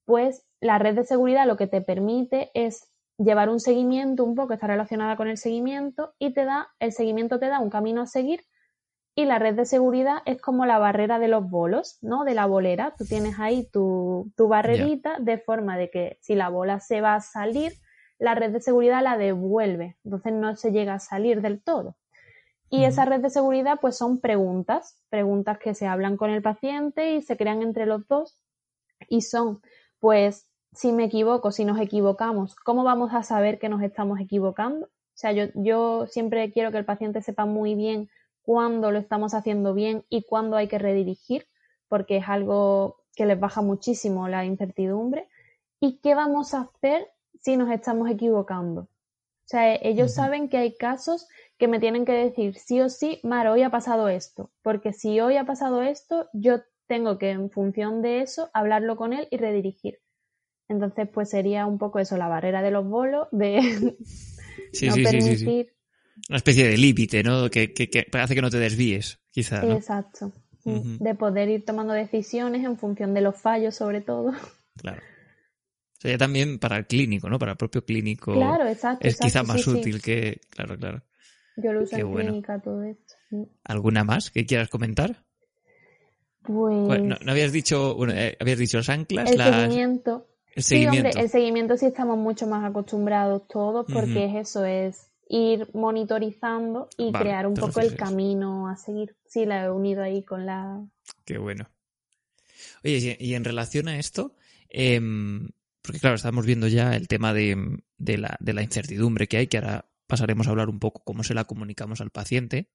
pues 0.07 0.47
la 0.63 0.79
red 0.79 0.95
de 0.95 1.05
seguridad 1.05 1.47
lo 1.47 1.59
que 1.59 1.67
te 1.67 1.83
permite 1.83 2.51
es 2.55 2.91
llevar 3.19 3.51
un 3.51 3.61
seguimiento 3.61 4.25
un 4.25 4.35
poco, 4.35 4.55
está 4.55 4.69
relacionada 4.69 5.19
con 5.19 5.29
el 5.29 5.37
seguimiento 5.37 6.15
y 6.19 6.33
te 6.33 6.47
da, 6.47 6.69
el 6.79 6.93
seguimiento 6.93 7.39
te 7.39 7.49
da 7.49 7.61
un 7.61 7.69
camino 7.69 8.01
a 8.01 8.07
seguir 8.07 8.47
y 9.19 9.25
la 9.25 9.39
red 9.39 9.55
de 9.55 9.65
seguridad 9.65 10.19
es 10.27 10.43
como 10.43 10.67
la 10.67 10.79
barrera 10.79 11.19
de 11.19 11.29
los 11.29 11.49
bolos, 11.49 11.97
¿no? 12.03 12.25
De 12.25 12.35
la 12.35 12.45
bolera. 12.45 12.95
Tú 12.99 13.07
tienes 13.07 13.41
ahí 13.41 13.67
tu, 13.73 14.31
barrerita 14.37 15.19
de 15.19 15.39
forma 15.39 15.79
de 15.79 15.91
que 15.91 16.19
si 16.21 16.35
la 16.35 16.51
bola 16.51 16.81
se 16.81 17.01
va 17.01 17.15
a 17.15 17.23
salir, 17.23 17.73
la 18.19 18.35
red 18.35 18.53
de 18.53 18.61
seguridad 18.61 19.03
la 19.03 19.17
devuelve. 19.17 19.97
Entonces 20.05 20.35
no 20.35 20.55
se 20.55 20.71
llega 20.71 20.93
a 20.93 20.99
salir 20.99 21.41
del 21.41 21.63
todo. 21.63 21.97
Y 22.69 22.85
esa 22.85 23.07
red 23.07 23.23
de 23.23 23.31
seguridad 23.31 23.79
pues 23.81 23.97
son 23.97 24.21
preguntas, 24.21 25.03
preguntas 25.09 25.59
que 25.59 25.73
se 25.73 25.87
hablan 25.87 26.19
con 26.19 26.29
el 26.29 26.43
paciente 26.43 27.15
y 27.15 27.23
se 27.23 27.39
crean 27.39 27.63
entre 27.63 27.87
los 27.87 28.07
dos 28.09 28.39
y 29.09 29.23
son 29.23 29.63
pues 29.99 30.47
si 30.73 30.93
me 30.93 31.05
equivoco, 31.05 31.53
si 31.53 31.65
nos 31.65 31.81
equivocamos, 31.81 32.55
¿cómo 32.55 32.85
vamos 32.85 33.15
a 33.15 33.23
saber 33.23 33.59
que 33.59 33.71
nos 33.71 33.83
estamos 33.83 34.21
equivocando? 34.21 34.87
O 34.87 35.19
sea, 35.19 35.33
yo, 35.33 35.45
yo 35.55 36.07
siempre 36.07 36.53
quiero 36.53 36.71
que 36.71 36.77
el 36.77 36.85
paciente 36.85 37.23
sepa 37.23 37.47
muy 37.47 37.75
bien 37.75 38.11
cuándo 38.47 38.93
lo 38.93 38.99
estamos 38.99 39.35
haciendo 39.35 39.75
bien 39.75 40.05
y 40.09 40.23
cuándo 40.23 40.57
hay 40.57 40.69
que 40.69 40.79
redirigir, 40.79 41.49
porque 41.89 42.19
es 42.19 42.29
algo 42.29 43.03
que 43.17 43.27
les 43.27 43.39
baja 43.39 43.61
muchísimo 43.61 44.29
la 44.29 44.45
incertidumbre. 44.45 45.29
¿Y 45.81 45.99
qué 45.99 46.15
vamos 46.15 46.55
a 46.55 46.61
hacer 46.61 47.09
si 47.41 47.57
nos 47.57 47.71
estamos 47.71 48.09
equivocando? 48.09 48.83
O 48.83 49.49
sea, 49.49 49.75
ellos 49.75 50.15
saben 50.15 50.49
que 50.49 50.59
hay 50.59 50.77
casos 50.77 51.29
que 51.59 51.69
me 51.69 51.81
tienen 51.81 52.05
que 52.05 52.13
decir 52.13 52.57
sí 52.57 52.81
o 52.81 52.89
sí, 52.89 53.21
Mar, 53.25 53.49
hoy 53.49 53.63
ha 53.63 53.71
pasado 53.71 54.09
esto, 54.09 54.51
porque 54.63 54.93
si 54.93 55.21
hoy 55.21 55.37
ha 55.37 55.45
pasado 55.45 55.83
esto, 55.83 56.29
yo 56.33 56.61
tengo 56.87 57.19
que 57.19 57.31
en 57.31 57.51
función 57.51 58.01
de 58.01 58.23
eso 58.23 58.49
hablarlo 58.55 58.97
con 58.97 59.13
él 59.13 59.27
y 59.31 59.39
redirigir. 59.39 59.99
Entonces, 60.69 61.09
pues 61.09 61.31
sería 61.31 61.67
un 61.67 61.79
poco 61.79 61.99
eso, 61.99 62.17
la 62.17 62.29
barrera 62.29 62.63
de 62.63 62.71
los 62.71 62.87
bolos, 62.87 63.29
de 63.33 63.61
no 64.83 64.95
permitir 64.95 65.76
una 66.29 66.37
especie 66.37 66.69
de 66.69 66.77
límite, 66.77 67.23
¿no? 67.23 67.51
Que, 67.51 67.73
que, 67.73 68.07
hace 68.13 68.35
que 68.35 68.43
no 68.43 68.51
te 68.51 68.59
desvíes, 68.59 69.21
quizá. 69.31 69.65
Exacto. 69.65 70.33
De 70.65 71.15
poder 71.15 71.49
ir 71.49 71.65
tomando 71.65 71.93
decisiones 71.93 72.65
en 72.65 72.77
función 72.77 73.15
de 73.15 73.21
los 73.21 73.37
fallos, 73.37 73.77
sobre 73.77 74.01
todo. 74.01 74.33
Claro. 74.77 75.01
Sería 75.99 76.19
también 76.19 76.59
para 76.59 76.77
el 76.77 76.87
clínico, 76.87 77.31
¿no? 77.31 77.39
Para 77.39 77.53
el 77.53 77.57
propio 77.57 77.85
clínico. 77.85 78.35
Claro, 78.35 78.69
exacto. 78.69 79.07
Es 79.07 79.19
quizá 79.19 79.43
más 79.43 79.67
útil 79.67 80.03
que. 80.03 80.41
Claro, 80.51 80.77
claro. 80.77 81.03
Yo 81.57 81.73
lo 81.73 81.85
uso 81.85 81.97
en 81.97 82.13
clínica 82.13 82.61
todo 82.61 82.83
esto. 82.83 83.15
¿Alguna 83.65 84.05
más 84.05 84.31
que 84.31 84.45
quieras 84.45 84.69
comentar? 84.69 85.25
Pues. 86.43 87.03
no, 87.03 87.17
habías 87.27 87.53
dicho. 87.53 87.95
Bueno, 87.95 88.13
eh, 88.15 88.37
habías 88.39 88.59
dicho 88.59 88.77
los 88.77 88.89
anclas. 88.89 89.31
El 89.31 89.39
seguimiento. 89.39 90.29
El 90.55 90.63
seguimiento. 90.63 91.01
Sí, 91.01 91.07
hombre, 91.07 91.23
el 91.23 91.31
seguimiento 91.31 91.77
sí 91.77 91.87
estamos 91.87 92.19
mucho 92.19 92.47
más 92.47 92.69
acostumbrados 92.69 93.47
todos 93.49 93.87
porque 93.91 94.27
es 94.27 94.49
eso, 94.49 94.65
es 94.65 95.11
ir 95.29 95.69
monitorizando 95.75 96.89
y 96.97 97.13
crear 97.13 97.47
un 97.47 97.55
poco 97.55 97.81
el 97.81 97.97
camino 97.97 98.69
a 98.69 98.77
seguir. 98.77 99.17
Sí, 99.27 99.45
la 99.45 99.65
he 99.65 99.71
unido 99.71 100.03
ahí 100.03 100.23
con 100.23 100.47
la... 100.47 100.85
Qué 101.25 101.39
bueno. 101.39 101.69
Oye, 102.85 103.17
y 103.19 103.35
en 103.35 103.45
relación 103.45 103.89
a 103.89 103.99
esto, 103.99 104.37
em, 104.69 105.49
porque 105.83 106.01
claro, 106.01 106.17
estamos 106.17 106.47
viendo 106.47 106.69
ya 106.69 106.95
el 106.95 107.09
tema 107.09 107.33
de, 107.33 107.83
la, 107.99 108.37
de, 108.41 108.53
la, 108.53 108.63
incertidumbre 108.63 109.27
que 109.27 109.39
hay, 109.39 109.47
que 109.49 109.59
ahora 109.59 109.89
pasaremos 110.07 110.47
a 110.47 110.51
hablar 110.51 110.69
un 110.69 110.79
poco 110.79 111.03
cómo 111.05 111.25
se 111.25 111.35
la 111.35 111.45
comunicamos 111.45 112.01
al 112.01 112.11
paciente. 112.11 112.71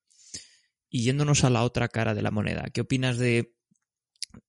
Y 0.90 1.04
yéndonos 1.04 1.46
a 1.46 1.50
la 1.50 1.64
otra 1.64 1.88
cara 1.88 2.14
de 2.14 2.22
la 2.22 2.32
moneda, 2.32 2.70
¿qué 2.74 2.82
opinas 2.82 3.18
de, 3.18 3.56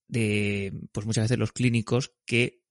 de 0.08 0.72
pues 0.90 1.06
muchas 1.06 1.24
veces 1.24 1.38
los 1.38 1.52
clínicos 1.52 2.14
que 2.26 2.61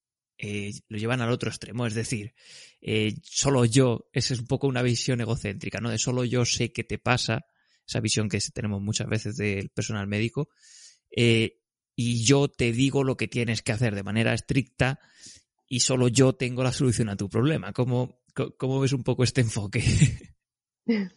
eh, 0.44 0.72
lo 0.90 0.98
llevan 0.98 1.22
al 1.22 1.32
otro 1.32 1.52
extremo, 1.52 1.86
es 1.86 1.94
decir, 1.94 2.34
eh, 2.82 3.14
solo 3.22 3.64
yo, 3.64 4.10
esa 4.12 4.34
es 4.34 4.40
un 4.40 4.48
poco 4.48 4.66
una 4.66 4.82
visión 4.82 5.22
egocéntrica, 5.22 5.80
¿no? 5.80 5.92
De 5.92 6.00
solo 6.00 6.26
yo 6.26 6.46
sé 6.46 6.74
qué 6.74 6.84
te 6.84 6.98
pasa, 6.98 7.46
esa 7.88 8.00
visión 8.00 8.28
que 8.28 8.40
tenemos 8.52 8.82
muchas 8.82 9.08
veces 9.08 9.38
del 9.38 9.70
personal 9.70 10.08
médico, 10.08 10.50
eh, 11.16 11.60
y 11.96 12.24
yo 12.24 12.48
te 12.48 12.72
digo 12.72 13.04
lo 13.04 13.18
que 13.18 13.28
tienes 13.28 13.62
que 13.62 13.72
hacer 13.72 13.94
de 13.94 14.02
manera 14.02 14.34
estricta 14.34 15.00
y 15.68 15.82
solo 15.82 16.08
yo 16.08 16.34
tengo 16.34 16.64
la 16.64 16.72
solución 16.72 17.10
a 17.10 17.16
tu 17.16 17.30
problema. 17.30 17.72
¿Cómo, 17.72 18.22
cómo 18.58 18.80
ves 18.80 18.94
un 18.94 19.04
poco 19.04 19.24
este 19.24 19.42
enfoque? 19.42 19.84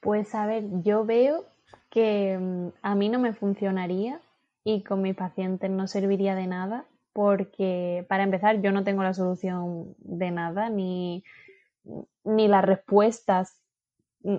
Pues 0.00 0.34
a 0.34 0.46
ver, 0.46 0.64
yo 0.82 1.04
veo 1.04 1.46
que 1.88 2.36
mm, 2.36 2.68
a 2.82 2.96
mí 2.96 3.08
no 3.08 3.20
me 3.20 3.34
funcionaría 3.34 4.20
y 4.64 4.82
con 4.82 5.00
mis 5.00 5.14
pacientes 5.14 5.70
no 5.70 5.86
serviría 5.86 6.34
de 6.34 6.48
nada 6.48 6.86
porque 7.12 8.06
para 8.08 8.22
empezar 8.22 8.60
yo 8.62 8.72
no 8.72 8.84
tengo 8.84 9.02
la 9.02 9.14
solución 9.14 9.94
de 9.98 10.30
nada, 10.30 10.70
ni, 10.70 11.24
ni 12.24 12.48
las 12.48 12.64
respuestas 12.64 13.62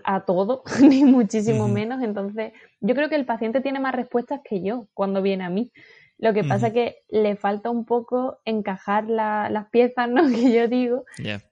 a 0.03 0.25
todo, 0.25 0.63
ni 0.82 1.03
muchísimo 1.03 1.68
menos. 1.68 2.01
Entonces, 2.01 2.53
yo 2.80 2.96
creo 2.96 3.10
que 3.10 3.15
el 3.15 3.25
paciente 3.25 3.62
tiene 3.62 3.80
más 3.80 3.96
respuestas 3.96 4.42
que 4.44 4.62
yo 4.62 4.88
cuando 4.94 5.22
viene 5.22 5.44
a 5.44 5.50
mí. 5.50 5.72
Lo 6.20 6.34
que 6.34 6.44
pasa 6.44 6.68
es 6.68 6.74
que 6.74 6.98
le 7.10 7.36
falta 7.36 7.70
un 7.70 7.86
poco 7.86 8.39
encajar 8.46 9.10
las 9.10 9.70
piezas, 9.72 10.10
¿no? 10.10 10.27
Que 10.27 10.53
yo 10.53 10.68
digo. 10.68 11.06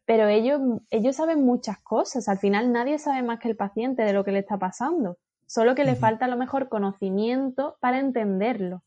Pero 0.05 0.27
ellos, 0.27 0.61
ellos 0.89 1.15
saben 1.15 1.43
muchas 1.43 1.79
cosas. 1.79 2.29
Al 2.29 2.39
final 2.39 2.71
nadie 2.71 2.97
sabe 2.97 3.21
más 3.21 3.39
que 3.39 3.49
el 3.49 3.57
paciente 3.57 4.03
de 4.03 4.13
lo 4.13 4.23
que 4.23 4.31
le 4.31 4.39
está 4.39 4.57
pasando. 4.57 5.17
Solo 5.45 5.75
que 5.75 5.83
le 5.83 5.95
falta 5.95 6.25
a 6.25 6.27
lo 6.29 6.37
mejor 6.37 6.69
conocimiento 6.69 7.75
para 7.81 7.99
entenderlo. 7.99 8.83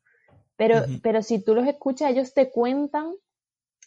Pero, 0.56 0.82
pero 1.02 1.22
si 1.22 1.42
tú 1.42 1.54
los 1.54 1.66
escuchas, 1.66 2.10
ellos 2.10 2.32
te 2.32 2.50
cuentan 2.50 3.12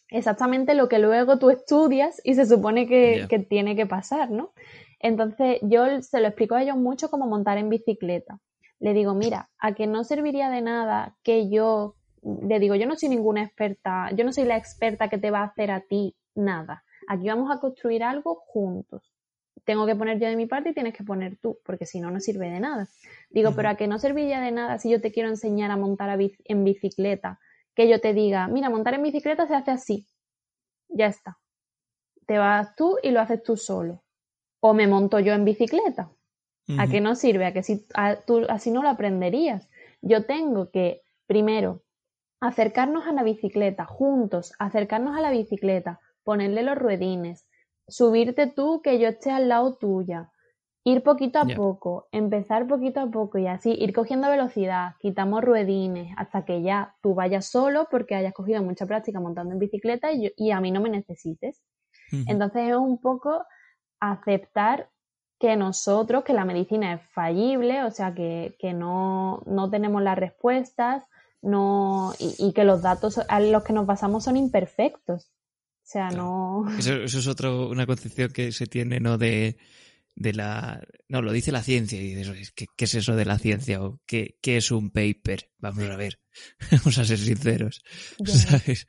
exactamente 0.10 0.74
lo 0.74 0.88
que 0.88 1.00
luego 1.00 1.38
tú 1.38 1.50
estudias 1.50 2.22
y 2.24 2.34
se 2.36 2.46
supone 2.46 2.88
que, 2.88 3.26
que, 3.30 3.40
tiene 3.40 3.76
que 3.76 3.86
pasar, 3.86 4.32
¿no? 4.32 4.52
Entonces 5.00 5.60
yo 5.62 6.02
se 6.02 6.20
lo 6.20 6.28
explico 6.28 6.56
a 6.56 6.64
ellos 6.64 6.78
mucho 6.78 7.10
como 7.10 7.28
montar 7.28 7.58
en 7.58 7.70
bicicleta. 7.70 8.40
Le 8.80 8.94
digo, 8.94 9.14
mira, 9.14 9.50
a 9.58 9.74
que 9.74 9.88
no 9.88 10.04
serviría 10.04 10.50
de 10.50 10.62
nada 10.62 11.16
que 11.24 11.50
yo, 11.50 11.96
le 12.22 12.60
digo, 12.60 12.76
yo 12.76 12.86
no 12.86 12.96
soy 12.96 13.10
ninguna 13.10 13.44
experta, 13.44 14.10
yo 14.16 14.24
no 14.24 14.34
soy 14.34 14.46
la 14.46 14.58
experta 14.58 15.10
que 15.10 15.18
te 15.18 15.32
va 15.32 15.40
a 15.40 15.46
hacer 15.46 15.72
a 15.72 15.82
ti 15.82 16.16
nada. 16.36 16.84
Aquí 17.08 17.28
vamos 17.28 17.50
a 17.52 17.60
construir 17.60 18.04
algo 18.04 18.36
juntos 18.36 19.17
tengo 19.68 19.86
que 19.86 19.98
poner 19.98 20.18
yo 20.18 20.30
de 20.30 20.38
mi 20.38 20.46
parte 20.46 20.70
y 20.70 20.74
tienes 20.74 20.96
que 20.96 21.04
poner 21.04 21.36
tú, 21.42 21.60
porque 21.66 21.86
si 21.86 22.00
no, 22.00 22.10
no 22.10 22.22
sirve 22.22 22.50
de 22.50 22.62
nada. 22.62 22.88
Digo, 23.30 23.52
pero 23.54 23.68
a 23.68 23.76
que 23.76 23.86
no 23.86 24.00
serviría 24.00 24.40
de 24.40 24.52
nada 24.52 24.80
si 24.80 24.90
yo 24.90 25.02
te 25.02 25.12
quiero 25.12 25.28
enseñar 25.28 25.72
a 25.72 25.76
montar 25.76 26.18
en 26.46 26.64
bicicleta, 26.64 27.42
que 27.76 27.90
yo 27.90 28.00
te 28.00 28.14
diga, 28.14 28.48
mira, 28.48 28.70
montar 28.70 28.94
en 28.94 29.04
bicicleta 29.04 29.46
se 29.46 29.56
hace 29.56 29.72
así. 29.72 30.08
Ya 30.88 31.08
está. 31.08 31.38
Te 32.28 32.38
vas 32.38 32.78
tú 32.78 32.98
y 33.04 33.12
lo 33.12 33.20
haces 33.20 33.44
tú 33.44 33.58
solo. 33.58 34.06
O 34.62 34.74
me 34.74 34.88
monto 34.88 35.20
yo 35.20 35.34
en 35.34 35.44
bicicleta. 35.44 36.12
¿A 36.80 36.88
qué 36.88 37.02
no 37.02 37.16
sirve? 37.16 37.46
A 37.46 37.52
que 37.52 37.62
si 37.62 37.86
tú 38.26 38.46
así 38.48 38.72
no 38.72 38.84
lo 38.84 38.90
aprenderías. 38.90 39.70
Yo 40.02 40.26
tengo 40.26 40.72
que, 40.72 41.02
primero, 41.26 41.84
acercarnos 42.40 43.06
a 43.06 43.12
la 43.12 43.24
bicicleta, 43.24 43.84
juntos, 43.86 44.54
acercarnos 44.60 45.18
a 45.18 45.22
la 45.22 45.32
bicicleta, 45.32 46.00
ponerle 46.24 46.64
los 46.64 46.78
ruedines, 46.78 47.46
subirte 47.88 48.48
tú 48.48 48.82
que 48.82 49.00
yo 49.00 49.08
esté 49.10 49.32
al 49.32 49.50
lado 49.50 49.76
tuya, 49.76 50.32
ir 50.84 51.04
poquito 51.04 51.40
a 51.40 51.46
poco, 51.56 52.08
empezar 52.12 52.68
poquito 52.68 53.00
a 53.02 53.08
poco 53.12 53.38
y 53.38 53.48
así 53.48 53.72
ir 53.74 53.94
cogiendo 53.94 54.30
velocidad, 54.30 54.92
quitamos 55.00 55.44
ruedines 55.44 56.14
hasta 56.18 56.46
que 56.46 56.62
ya 56.62 56.96
tú 57.02 57.14
vayas 57.16 57.46
solo 57.48 57.88
porque 57.92 58.16
hayas 58.16 58.34
cogido 58.34 58.64
mucha 58.64 58.86
práctica 58.86 59.20
montando 59.20 59.54
en 59.54 59.60
bicicleta 59.60 60.12
y, 60.12 60.24
yo- 60.26 60.30
y 60.38 60.52
a 60.52 60.62
mí 60.62 60.72
no 60.72 60.82
me 60.82 60.90
necesites. 60.90 61.62
Entonces 62.28 62.70
es 62.70 62.76
un 62.76 63.00
poco 63.00 63.44
aceptar 64.00 64.90
que 65.40 65.56
nosotros, 65.56 66.24
que 66.24 66.34
la 66.34 66.46
medicina 66.46 66.94
es 66.94 67.02
fallible, 67.12 67.84
o 67.84 67.92
sea, 67.92 68.14
que, 68.16 68.56
que 68.60 68.74
no, 68.74 69.42
no 69.46 69.70
tenemos 69.70 70.02
las 70.02 70.18
respuestas 70.18 71.06
no, 71.42 72.14
y, 72.20 72.36
y 72.40 72.54
que 72.54 72.64
los 72.64 72.82
datos 72.82 73.20
a 73.30 73.40
los 73.40 73.64
que 73.64 73.74
nos 73.74 73.86
basamos 73.86 74.24
son 74.24 74.38
imperfectos. 74.38 75.32
O 75.88 75.90
sea, 75.90 76.10
no... 76.10 76.66
Eso, 76.78 76.96
eso 76.96 77.20
es 77.20 77.28
otro, 77.28 77.70
una 77.70 77.86
concepción 77.86 78.30
que 78.34 78.52
se 78.52 78.68
tiene, 78.68 79.00
¿no? 79.00 79.18
De, 79.18 79.56
de 80.18 80.34
la. 80.34 80.82
No, 81.08 81.22
lo 81.22 81.32
dice 81.32 81.54
la 81.54 81.64
ciencia. 81.64 82.02
Y 82.02 82.14
dices, 82.14 82.52
¿qué, 82.52 82.66
qué 82.76 82.84
es 82.84 82.96
eso 82.96 83.16
de 83.16 83.24
la 83.24 83.38
ciencia? 83.40 83.82
¿O 83.82 84.02
qué, 84.06 84.38
qué 84.42 84.58
es 84.58 84.72
un 84.72 84.90
paper? 84.90 85.50
Vamos 85.60 85.86
a 85.86 85.96
ver. 85.96 86.20
Vamos 86.72 86.98
a 86.98 87.06
ser 87.06 87.18
sinceros. 87.18 87.82
Ya. 88.20 88.34
¿Sabes? 88.34 88.86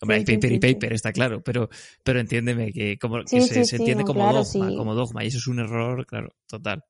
Hombre, 0.00 0.24
Sí, 0.24 0.32
hay 0.32 0.36
paper 0.36 0.52
y 0.52 0.54
sí, 0.56 0.60
paper, 0.60 0.92
está 0.94 1.12
claro. 1.12 1.40
Pero, 1.44 1.68
pero 2.02 2.18
entiéndeme 2.18 2.72
que, 2.72 2.98
como, 2.98 3.22
que 3.22 3.40
se, 3.40 3.76
entiende 3.76 4.02
no, 4.02 4.06
como 4.08 4.20
claro, 4.20 4.42
dogma, 4.42 4.76
como 4.76 4.94
dogma. 4.94 5.22
Y 5.22 5.28
eso 5.28 5.38
es 5.38 5.46
un 5.46 5.60
error, 5.60 6.04
claro, 6.04 6.34
total. 6.48 6.82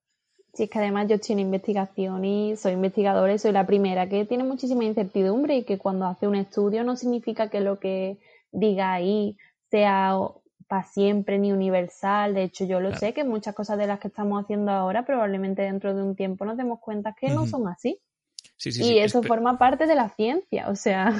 Sí, 0.54 0.62
es 0.62 0.70
que 0.70 0.78
además 0.78 1.08
yo 1.08 1.16
estoy 1.16 1.34
en 1.34 1.40
investigación 1.40 2.24
y 2.24 2.56
soy 2.56 2.72
investigadora 2.72 3.34
y 3.34 3.38
soy 3.38 3.52
la 3.52 3.66
primera 3.66 4.08
que 4.08 4.24
tiene 4.24 4.44
muchísima 4.44 4.84
incertidumbre 4.84 5.56
y 5.58 5.64
que 5.64 5.78
cuando 5.78 6.06
hace 6.06 6.28
un 6.28 6.36
estudio 6.36 6.82
no 6.82 6.96
significa 6.96 7.50
que 7.50 7.60
lo 7.60 7.78
que 7.80 8.18
diga 8.54 8.94
ahí 8.94 9.36
sea 9.70 10.16
para 10.68 10.84
siempre 10.84 11.38
ni 11.38 11.52
universal. 11.52 12.32
De 12.34 12.44
hecho, 12.44 12.64
yo 12.64 12.80
lo 12.80 12.88
Claro. 12.88 13.00
sé 13.00 13.12
que 13.12 13.24
muchas 13.24 13.54
cosas 13.54 13.76
de 13.76 13.86
las 13.86 14.00
que 14.00 14.08
estamos 14.08 14.42
haciendo 14.42 14.70
ahora 14.72 15.04
probablemente 15.04 15.62
dentro 15.62 15.94
de 15.94 16.02
un 16.02 16.16
tiempo 16.16 16.44
nos 16.46 16.56
demos 16.56 16.78
cuenta 16.80 17.14
que 17.18 17.28
no 17.28 17.46
son 17.46 17.68
así. 17.68 17.98
Sí, 18.56 18.72
sí, 18.72 18.80
y 18.82 18.84
sí. 18.86 18.98
eso 19.00 19.20
espe- 19.22 19.28
forma 19.28 19.58
parte 19.58 19.86
de 19.86 19.94
la 19.94 20.08
ciencia, 20.10 20.68
o 20.70 20.76
sea, 20.76 21.12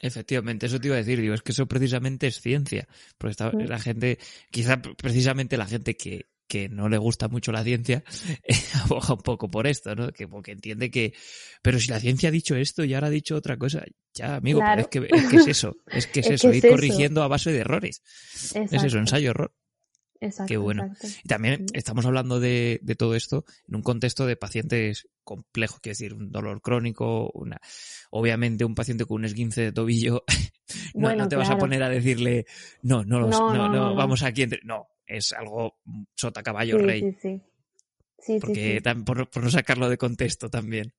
Efectivamente, 0.00 0.66
eso 0.66 0.78
te 0.78 0.86
iba 0.88 0.94
a 0.94 0.98
decir, 0.98 1.20
digo, 1.20 1.34
es 1.34 1.42
que 1.42 1.50
eso 1.52 1.66
precisamente 1.66 2.28
es 2.28 2.40
ciencia, 2.40 2.86
porque 3.18 3.32
está, 3.32 3.50
Mm. 3.50 3.64
la 3.68 3.78
gente, 3.80 4.18
quizá 4.52 4.80
precisamente 4.80 5.56
la 5.56 5.66
gente 5.66 5.96
que, 5.96 6.26
que 6.48 6.68
no 6.68 6.88
le 6.88 6.98
gusta 6.98 7.28
mucho 7.28 7.52
la 7.52 7.62
ciencia, 7.62 8.02
eh, 8.42 8.56
aboga 8.84 9.14
un 9.14 9.20
poco 9.20 9.48
por 9.50 9.66
esto, 9.66 9.94
¿no? 9.94 10.10
Que 10.12 10.26
porque 10.26 10.52
entiende 10.52 10.90
que, 10.90 11.12
pero 11.62 11.78
si 11.78 11.88
la 11.88 12.00
ciencia 12.00 12.30
ha 12.30 12.32
dicho 12.32 12.56
esto 12.56 12.82
y 12.84 12.94
ahora 12.94 13.06
ha 13.08 13.10
dicho 13.10 13.36
otra 13.36 13.56
cosa, 13.56 13.84
ya, 14.14 14.36
amigo, 14.36 14.60
pero 14.60 14.66
Claro. 14.68 14.80
es 14.82 14.88
que, 14.88 15.16
es 15.16 15.28
que 15.28 15.36
es 15.36 15.46
eso, 15.46 15.76
es 15.86 16.06
que 16.06 16.20
es, 16.20 16.26
Es 16.26 16.28
que 16.30 16.34
eso, 16.34 16.50
es 16.50 16.56
ir 16.56 16.64
eso. 16.66 16.74
corrigiendo 16.74 17.22
a 17.22 17.28
base 17.28 17.52
de 17.52 17.58
errores. 17.58 18.02
Es 18.34 18.54
eso, 18.56 18.62
exacto, 18.74 18.98
ensayo-error. 18.98 19.54
exacto, 20.20 20.48
Qué 20.48 20.56
bueno. 20.56 20.84
exacto. 20.86 21.06
Y 21.22 21.28
también 21.28 21.66
estamos 21.74 22.04
hablando 22.06 22.40
de, 22.40 22.80
de 22.82 22.94
todo 22.96 23.14
esto 23.14 23.44
en 23.68 23.76
un 23.76 23.82
contexto 23.82 24.26
de 24.26 24.36
pacientes 24.36 25.06
complejos, 25.22 25.80
quiero 25.80 25.92
decir, 25.92 26.14
un 26.14 26.32
dolor 26.32 26.62
crónico, 26.62 27.30
una, 27.34 27.60
obviamente 28.10 28.64
un 28.64 28.74
paciente 28.74 29.04
con 29.04 29.16
un 29.16 29.24
esguince 29.26 29.60
de 29.60 29.72
tobillo, 29.72 30.24
no, 30.94 31.02
Bueno, 31.02 31.24
no 31.24 31.28
te 31.28 31.36
vas 31.36 31.50
a 31.50 31.58
poner 31.58 31.82
a 31.82 31.90
decirle, 31.90 32.46
no, 32.82 33.04
no, 33.04 33.20
los- 33.20 33.30
No, 33.30 33.52
no, 33.52 33.54
no, 33.54 33.68
no, 33.68 33.74
no, 33.74 33.88
no. 33.90 33.94
vamos 33.94 34.22
aquí 34.22 34.42
entre, 34.42 34.60
no, 34.64 34.86
es 35.08 35.32
algo 35.32 35.78
sota 36.14 36.42
caballo 36.42 36.78
Sí, 36.78 36.84
rey, 36.84 37.00
sí, 37.00 37.18
sí. 37.20 37.42
Sí, 38.20 38.38
porque 38.40 38.82
sí. 38.84 38.94
por, 39.04 39.30
por 39.30 39.42
no 39.42 39.50
sacarlo 39.50 39.88
de 39.88 39.96
contexto 39.96 40.50
también. 40.50 40.92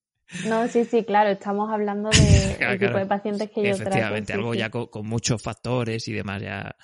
No, 0.48 0.68
sí, 0.68 0.86
sí, 0.86 1.04
claro, 1.04 1.30
estamos 1.30 1.70
hablando 1.72 2.10
de 2.10 2.18
Claro, 2.58 2.74
el 2.74 2.80
tipo 2.80 2.92
claro. 2.92 3.00
de 3.00 3.06
pacientes 3.06 3.52
que 3.52 3.64
yo 3.64 3.76
trato. 3.76 3.82
Efectivamente, 3.82 4.34
algo 4.34 4.54
ya 4.54 4.70
con, 4.70 4.88
con 4.88 5.08
muchos 5.08 5.42
factores 5.42 6.08
y 6.08 6.14
demás, 6.14 6.42
ya 6.42 6.76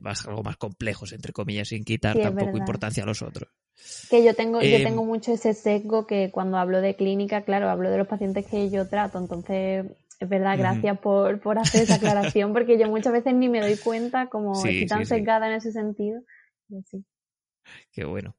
más, 0.00 0.26
algo 0.26 0.42
más 0.42 0.56
complejos, 0.56 1.12
entre 1.12 1.32
comillas, 1.32 1.68
sin 1.68 1.84
quitar 1.84 2.18
tampoco 2.18 2.58
importancia 2.58 3.02
a 3.02 3.06
los 3.06 3.22
otros. 3.22 3.48
Que 4.10 4.24
yo 4.24 4.34
tengo, 4.34 4.62
yo 4.62 4.76
Em, 4.76 4.84
tengo 4.84 5.04
mucho 5.04 5.32
ese 5.32 5.52
sesgo 5.52 6.06
que 6.06 6.30
cuando 6.30 6.56
hablo 6.56 6.80
de 6.80 6.96
clínica, 6.96 7.42
claro, 7.42 7.68
hablo 7.68 7.90
de 7.90 7.98
los 7.98 8.06
pacientes 8.08 8.46
que 8.46 8.70
yo 8.70 8.88
trato, 8.88 9.18
entonces 9.18 9.86
es 10.18 10.28
verdad, 10.28 10.56
gracias 10.56 10.98
por, 10.98 11.40
por 11.40 11.58
hacer 11.58 11.82
esa 11.82 11.96
aclaración, 11.96 12.52
porque 12.54 12.78
yo 12.78 12.88
muchas 12.88 13.12
veces 13.12 13.34
ni 13.34 13.48
me 13.48 13.60
doy 13.60 13.76
cuenta 13.76 14.28
como 14.28 14.54
Sí, 14.62 14.68
estoy 14.70 14.86
tan 14.86 14.98
sí, 15.00 15.04
sí. 15.04 15.08
sesgada 15.16 15.46
en 15.48 15.54
ese 15.54 15.72
sentido. 15.72 16.20
Sí. 16.68 17.04
Qué 17.90 18.04
bueno. 18.04 18.36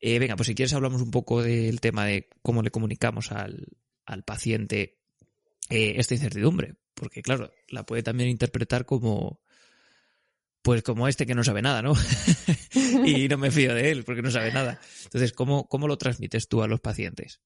Eh, 0.00 0.18
venga, 0.18 0.36
pues 0.36 0.46
si 0.46 0.54
quieres 0.54 0.72
hablamos 0.72 1.02
un 1.02 1.10
poco 1.10 1.42
del 1.42 1.80
tema 1.80 2.06
de 2.06 2.28
cómo 2.42 2.62
le 2.62 2.70
comunicamos 2.70 3.32
al, 3.32 3.66
al 4.06 4.22
paciente 4.24 4.98
eh, 5.70 5.94
esta 5.96 6.14
incertidumbre, 6.14 6.76
porque 6.94 7.22
claro, 7.22 7.50
la 7.68 7.84
puede 7.84 8.02
también 8.02 8.28
interpretar 8.28 8.84
como 8.84 9.40
pues 10.62 10.82
como 10.84 11.08
este 11.08 11.26
que 11.26 11.34
no 11.34 11.42
sabe 11.42 11.60
nada, 11.60 11.82
¿no? 11.82 11.92
y 13.04 13.26
no 13.28 13.36
me 13.36 13.50
fío 13.50 13.74
de 13.74 13.90
él 13.90 14.04
porque 14.04 14.22
no 14.22 14.30
sabe 14.30 14.52
nada. 14.52 14.78
Entonces, 15.04 15.32
¿cómo, 15.32 15.68
cómo 15.68 15.88
lo 15.88 15.98
transmites 15.98 16.46
tú 16.46 16.62
a 16.62 16.68
los 16.68 16.80
pacientes? 16.80 17.40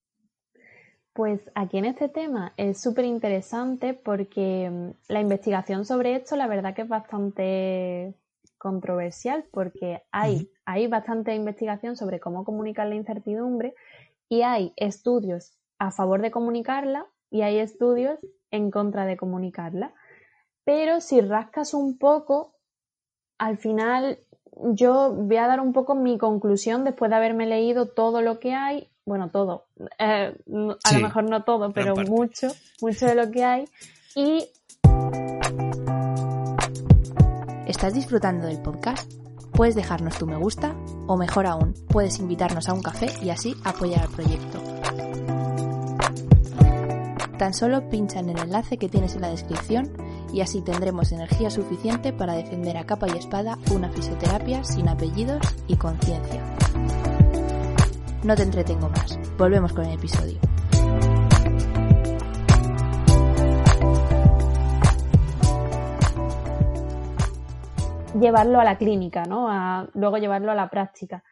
Pues 1.13 1.41
aquí 1.55 1.79
en 1.79 1.85
este 1.85 2.09
tema 2.09 2.53
es 2.57 2.79
súper 2.79 3.05
interesante 3.05 3.95
porque 3.95 4.69
mm, 4.69 4.89
la 5.07 5.19
investigación 5.19 5.83
sobre 5.83 6.15
esto 6.15 6.35
la 6.35 6.47
verdad 6.47 6.75
que 6.75 6.83
es 6.83 6.87
bastante 6.87 8.13
controversial 8.57 9.45
porque 9.51 10.03
hay, 10.11 10.49
hay 10.65 10.87
bastante 10.87 11.33
investigación 11.35 11.95
sobre 11.95 12.19
cómo 12.19 12.43
comunicar 12.43 12.87
la 12.87 12.95
incertidumbre 12.95 13.75
y 14.29 14.41
hay 14.41 14.73
estudios 14.75 15.53
a 15.79 15.91
favor 15.91 16.21
de 16.21 16.31
comunicarla 16.31 17.05
y 17.29 17.41
hay 17.41 17.59
estudios 17.59 18.19
en 18.51 18.71
contra 18.71 19.05
de 19.05 19.17
comunicarla. 19.17 19.93
Pero 20.63 21.01
si 21.01 21.21
rascas 21.21 21.73
un 21.73 21.97
poco, 21.97 22.55
al 23.37 23.57
final 23.57 24.19
yo 24.73 25.13
voy 25.13 25.37
a 25.37 25.47
dar 25.47 25.59
un 25.59 25.73
poco 25.73 25.95
mi 25.95 26.17
conclusión 26.17 26.83
después 26.83 27.09
de 27.09 27.15
haberme 27.15 27.45
leído 27.45 27.87
todo 27.87 28.21
lo 28.21 28.39
que 28.39 28.53
hay, 28.53 28.89
bueno, 29.05 29.29
todo, 29.29 29.67
eh, 29.99 30.35
a 30.83 30.89
Sí, 30.89 30.95
lo 30.95 31.01
mejor 31.01 31.23
no 31.29 31.43
todo, 31.43 31.71
pero 31.71 31.95
mucho, 31.95 32.49
mucho 32.81 33.05
de 33.05 33.15
lo 33.15 33.31
que 33.31 33.43
hay. 33.45 33.65
Y 34.15 34.49
¿Estás 37.77 37.93
disfrutando 37.93 38.47
del 38.47 38.59
podcast? 38.59 39.13
Puedes 39.51 39.75
dejarnos 39.75 40.17
tu 40.17 40.25
me 40.25 40.35
gusta 40.35 40.75
o 41.05 41.15
mejor 41.15 41.45
aún, 41.45 41.75
puedes 41.89 42.17
invitarnos 42.17 42.67
a 42.69 42.73
un 42.73 42.81
café 42.81 43.05
y 43.21 43.29
así 43.29 43.55
apoyar 43.63 44.01
al 44.01 44.09
proyecto. 44.09 44.59
Tan 47.37 47.53
solo 47.53 47.87
pincha 47.87 48.19
en 48.19 48.29
el 48.29 48.39
enlace 48.39 48.79
que 48.79 48.89
tienes 48.89 49.13
en 49.13 49.21
la 49.21 49.29
descripción 49.29 49.91
y 50.33 50.41
así 50.41 50.61
tendremos 50.61 51.11
energía 51.11 51.51
suficiente 51.51 52.13
para 52.13 52.33
defender 52.33 52.77
a 52.77 52.87
capa 52.87 53.09
y 53.09 53.15
espada 53.15 53.59
una 53.71 53.91
fisioterapia 53.91 54.63
sin 54.63 54.89
apellidos 54.89 55.45
y 55.67 55.75
conciencia. 55.75 56.43
No 58.23 58.33
te 58.33 58.41
entretengo 58.41 58.89
más, 58.89 59.19
volvemos 59.37 59.71
con 59.71 59.85
el 59.85 59.93
episodio. 59.93 60.39
Llevarlo 68.13 68.59
a 68.59 68.63
la 68.63 68.77
clínica, 68.77 69.25
¿no? 69.25 69.49
A 69.49 69.89
luego 69.93 70.17
llevarlo 70.17 70.51
a 70.51 70.55
la 70.55 70.69
práctica. 70.69 71.23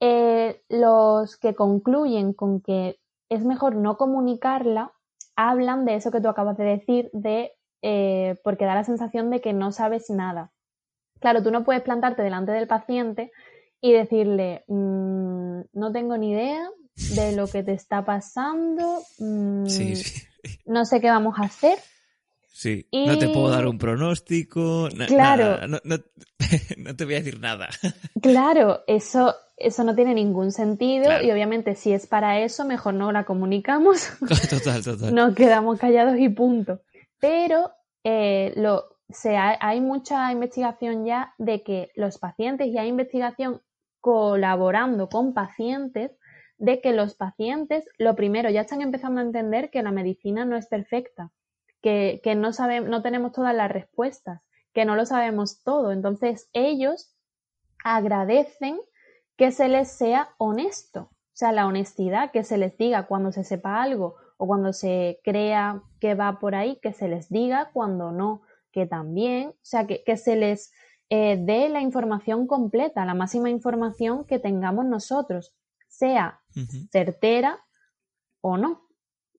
Eh, 0.00 0.62
los 0.68 1.36
que 1.36 1.54
concluyen 1.54 2.32
con 2.32 2.60
que 2.60 2.98
es 3.28 3.44
mejor 3.44 3.76
no 3.76 3.96
comunicarla 3.96 4.92
hablan 5.36 5.84
de 5.84 5.94
eso 5.94 6.10
que 6.10 6.20
tú 6.20 6.28
acabas 6.28 6.56
de 6.56 6.64
decir, 6.64 7.10
de 7.12 7.52
eh, 7.82 8.36
porque 8.44 8.66
da 8.66 8.74
la 8.74 8.84
sensación 8.84 9.30
de 9.30 9.40
que 9.40 9.52
no 9.52 9.72
sabes 9.72 10.10
nada. 10.10 10.52
Claro, 11.20 11.42
tú 11.42 11.50
no 11.50 11.64
puedes 11.64 11.82
plantarte 11.82 12.22
delante 12.22 12.52
del 12.52 12.66
paciente 12.66 13.30
y 13.80 13.92
decirle, 13.92 14.64
"Mm, 14.68 15.60
no 15.72 15.92
tengo 15.92 16.16
ni 16.18 16.32
idea 16.32 16.68
de 17.14 17.32
lo 17.34 17.46
que 17.46 17.62
te 17.62 17.72
está 17.72 18.04
pasando, 18.04 19.00
mm, 19.18 19.66
Sí, 19.66 19.96
sí. 19.96 20.22
no 20.66 20.84
sé 20.84 21.00
qué 21.00 21.08
vamos 21.08 21.38
a 21.38 21.44
hacer, 21.44 21.78
Sí. 22.52 22.86
Y- 22.90 23.06
No 23.06 23.16
te 23.18 23.28
puedo 23.28 23.48
dar 23.48 23.66
un 23.66 23.78
pronóstico. 23.78 24.88
na- 24.94 25.06
Claro. 25.06 25.44
nada, 25.44 25.66
no, 25.66 25.78
no- 25.84 25.96
no 26.78 26.96
te 26.96 27.04
voy 27.04 27.14
a 27.14 27.18
decir 27.18 27.40
nada. 27.40 27.68
Claro, 28.22 28.80
eso, 28.86 29.34
eso 29.56 29.84
no 29.84 29.94
tiene 29.94 30.14
ningún 30.14 30.52
sentido 30.52 31.04
Claro. 31.04 31.24
y 31.24 31.30
obviamente 31.30 31.74
si 31.74 31.92
es 31.92 32.06
para 32.06 32.40
eso, 32.40 32.64
mejor 32.64 32.94
no 32.94 33.12
la 33.12 33.24
comunicamos, 33.24 34.10
Total, 34.50 34.82
total. 34.84 35.14
nos 35.14 35.34
quedamos 35.34 35.78
callados 35.78 36.18
y 36.18 36.28
punto. 36.28 36.80
Pero 37.18 37.70
eh, 38.04 38.52
lo, 38.56 38.96
se 39.08 39.36
ha- 39.36 39.58
hay 39.60 39.80
mucha 39.80 40.30
investigación 40.32 41.04
ya 41.06 41.34
de 41.38 41.62
que 41.62 41.90
los 41.94 42.18
pacientes, 42.18 42.66
y 42.68 42.78
hay 42.78 42.88
investigación 42.88 43.60
colaborando 44.00 45.08
con 45.08 45.32
pacientes, 45.34 46.10
de 46.58 46.80
que 46.82 46.92
los 46.92 47.14
pacientes, 47.14 47.84
lo 47.96 48.14
primero, 48.16 48.50
ya 48.50 48.62
están 48.62 48.82
empezando 48.82 49.20
a 49.20 49.24
entender 49.24 49.70
que 49.70 49.82
la 49.82 49.92
medicina 49.92 50.44
no 50.44 50.56
es 50.58 50.66
perfecta, 50.66 51.30
que, 51.82 52.20
que 52.22 52.34
no, 52.34 52.50
no 52.86 53.02
tenemos 53.02 53.32
todas 53.32 53.54
las 53.54 53.70
respuestas, 53.70 54.40
que 54.72 54.84
no 54.84 54.96
lo 54.96 55.06
sabemos 55.06 55.62
todo. 55.62 55.92
Entonces 55.92 56.48
ellos 56.52 57.14
agradecen 57.84 58.78
que 59.36 59.52
se 59.52 59.68
les 59.68 59.88
sea 59.90 60.34
honesto, 60.38 61.00
o 61.02 61.36
sea, 61.40 61.52
la 61.52 61.66
honestidad, 61.66 62.30
que 62.30 62.44
se 62.44 62.58
les 62.58 62.76
diga 62.76 63.06
cuando 63.06 63.32
se 63.32 63.44
sepa 63.44 63.82
algo 63.82 64.16
o 64.36 64.46
cuando 64.46 64.72
se 64.72 65.20
crea 65.24 65.82
que 65.98 66.14
va 66.14 66.38
por 66.38 66.54
ahí, 66.54 66.78
que 66.82 66.92
se 66.92 67.08
les 67.08 67.28
diga, 67.30 67.70
cuando 67.72 68.12
no, 68.12 68.42
que 68.72 68.86
también, 68.86 69.48
o 69.48 69.54
sea, 69.62 69.86
que, 69.86 70.16
se 70.16 70.36
les 70.36 70.72
eh, 71.08 71.38
dé 71.40 71.68
la 71.68 71.80
información 71.80 72.46
completa, 72.46 73.04
la 73.04 73.14
máxima 73.14 73.50
información 73.50 74.24
que 74.24 74.38
tengamos 74.38 74.84
nosotros, 74.86 75.56
sea 75.88 76.40
certera 76.90 77.58
o 78.40 78.56
no. 78.56 78.88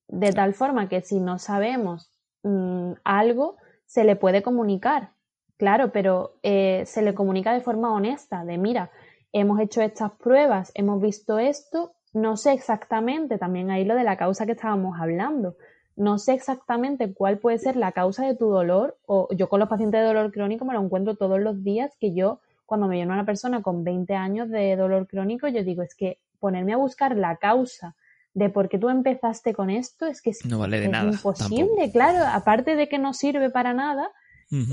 De 0.07 0.33
tal 0.33 0.53
forma 0.53 0.89
que 0.89 1.01
si 1.01 1.19
no 1.19 1.39
sabemos 1.39 2.11
mm, 2.43 2.93
algo, 3.03 3.57
se 3.85 4.03
le 4.03 4.15
puede 4.15 4.41
comunicar, 4.41 5.11
claro, 5.57 5.91
pero 5.91 6.35
eh, 6.43 6.83
se 6.85 7.01
le 7.01 7.13
comunica 7.13 7.53
de 7.53 7.61
forma 7.61 7.93
honesta, 7.93 8.45
de 8.45 8.57
mira, 8.57 8.91
hemos 9.33 9.59
hecho 9.59 9.81
estas 9.81 10.11
pruebas, 10.11 10.71
hemos 10.75 11.01
visto 11.01 11.39
esto, 11.39 11.93
no 12.13 12.37
sé 12.37 12.53
exactamente, 12.53 13.37
también 13.37 13.71
ahí 13.71 13.85
lo 13.85 13.95
de 13.95 14.03
la 14.03 14.17
causa 14.17 14.45
que 14.45 14.53
estábamos 14.53 14.99
hablando, 14.99 15.55
no 15.95 16.17
sé 16.17 16.33
exactamente 16.33 17.13
cuál 17.13 17.37
puede 17.37 17.57
ser 17.57 17.75
la 17.75 17.91
causa 17.91 18.25
de 18.25 18.35
tu 18.35 18.49
dolor, 18.49 18.97
o 19.05 19.27
yo 19.35 19.49
con 19.49 19.59
los 19.59 19.69
pacientes 19.69 20.01
de 20.01 20.07
dolor 20.07 20.31
crónico 20.31 20.65
me 20.65 20.73
lo 20.73 20.81
encuentro 20.81 21.15
todos 21.15 21.39
los 21.39 21.63
días, 21.63 21.95
que 21.99 22.13
yo 22.13 22.39
cuando 22.65 22.87
me 22.87 22.95
viene 22.95 23.11
una 23.11 23.25
persona 23.25 23.61
con 23.61 23.83
20 23.83 24.15
años 24.15 24.49
de 24.49 24.75
dolor 24.77 25.05
crónico, 25.05 25.47
yo 25.49 25.63
digo, 25.63 25.83
es 25.83 25.93
que 25.93 26.19
ponerme 26.39 26.73
a 26.73 26.77
buscar 26.77 27.15
la 27.17 27.35
causa 27.35 27.95
de 28.33 28.49
por 28.49 28.69
qué 28.69 28.77
tú 28.77 28.89
empezaste 28.89 29.53
con 29.53 29.69
esto 29.69 30.05
es 30.05 30.21
que 30.21 30.31
es, 30.31 30.45
no 30.45 30.59
vale 30.59 30.79
de 30.79 30.85
imposible, 30.85 31.91
claro, 31.91 32.25
aparte 32.25 32.75
de 32.75 32.87
que 32.87 32.97
no 32.97 33.13
sirve 33.13 33.49
para 33.49 33.73
nada, 33.73 34.11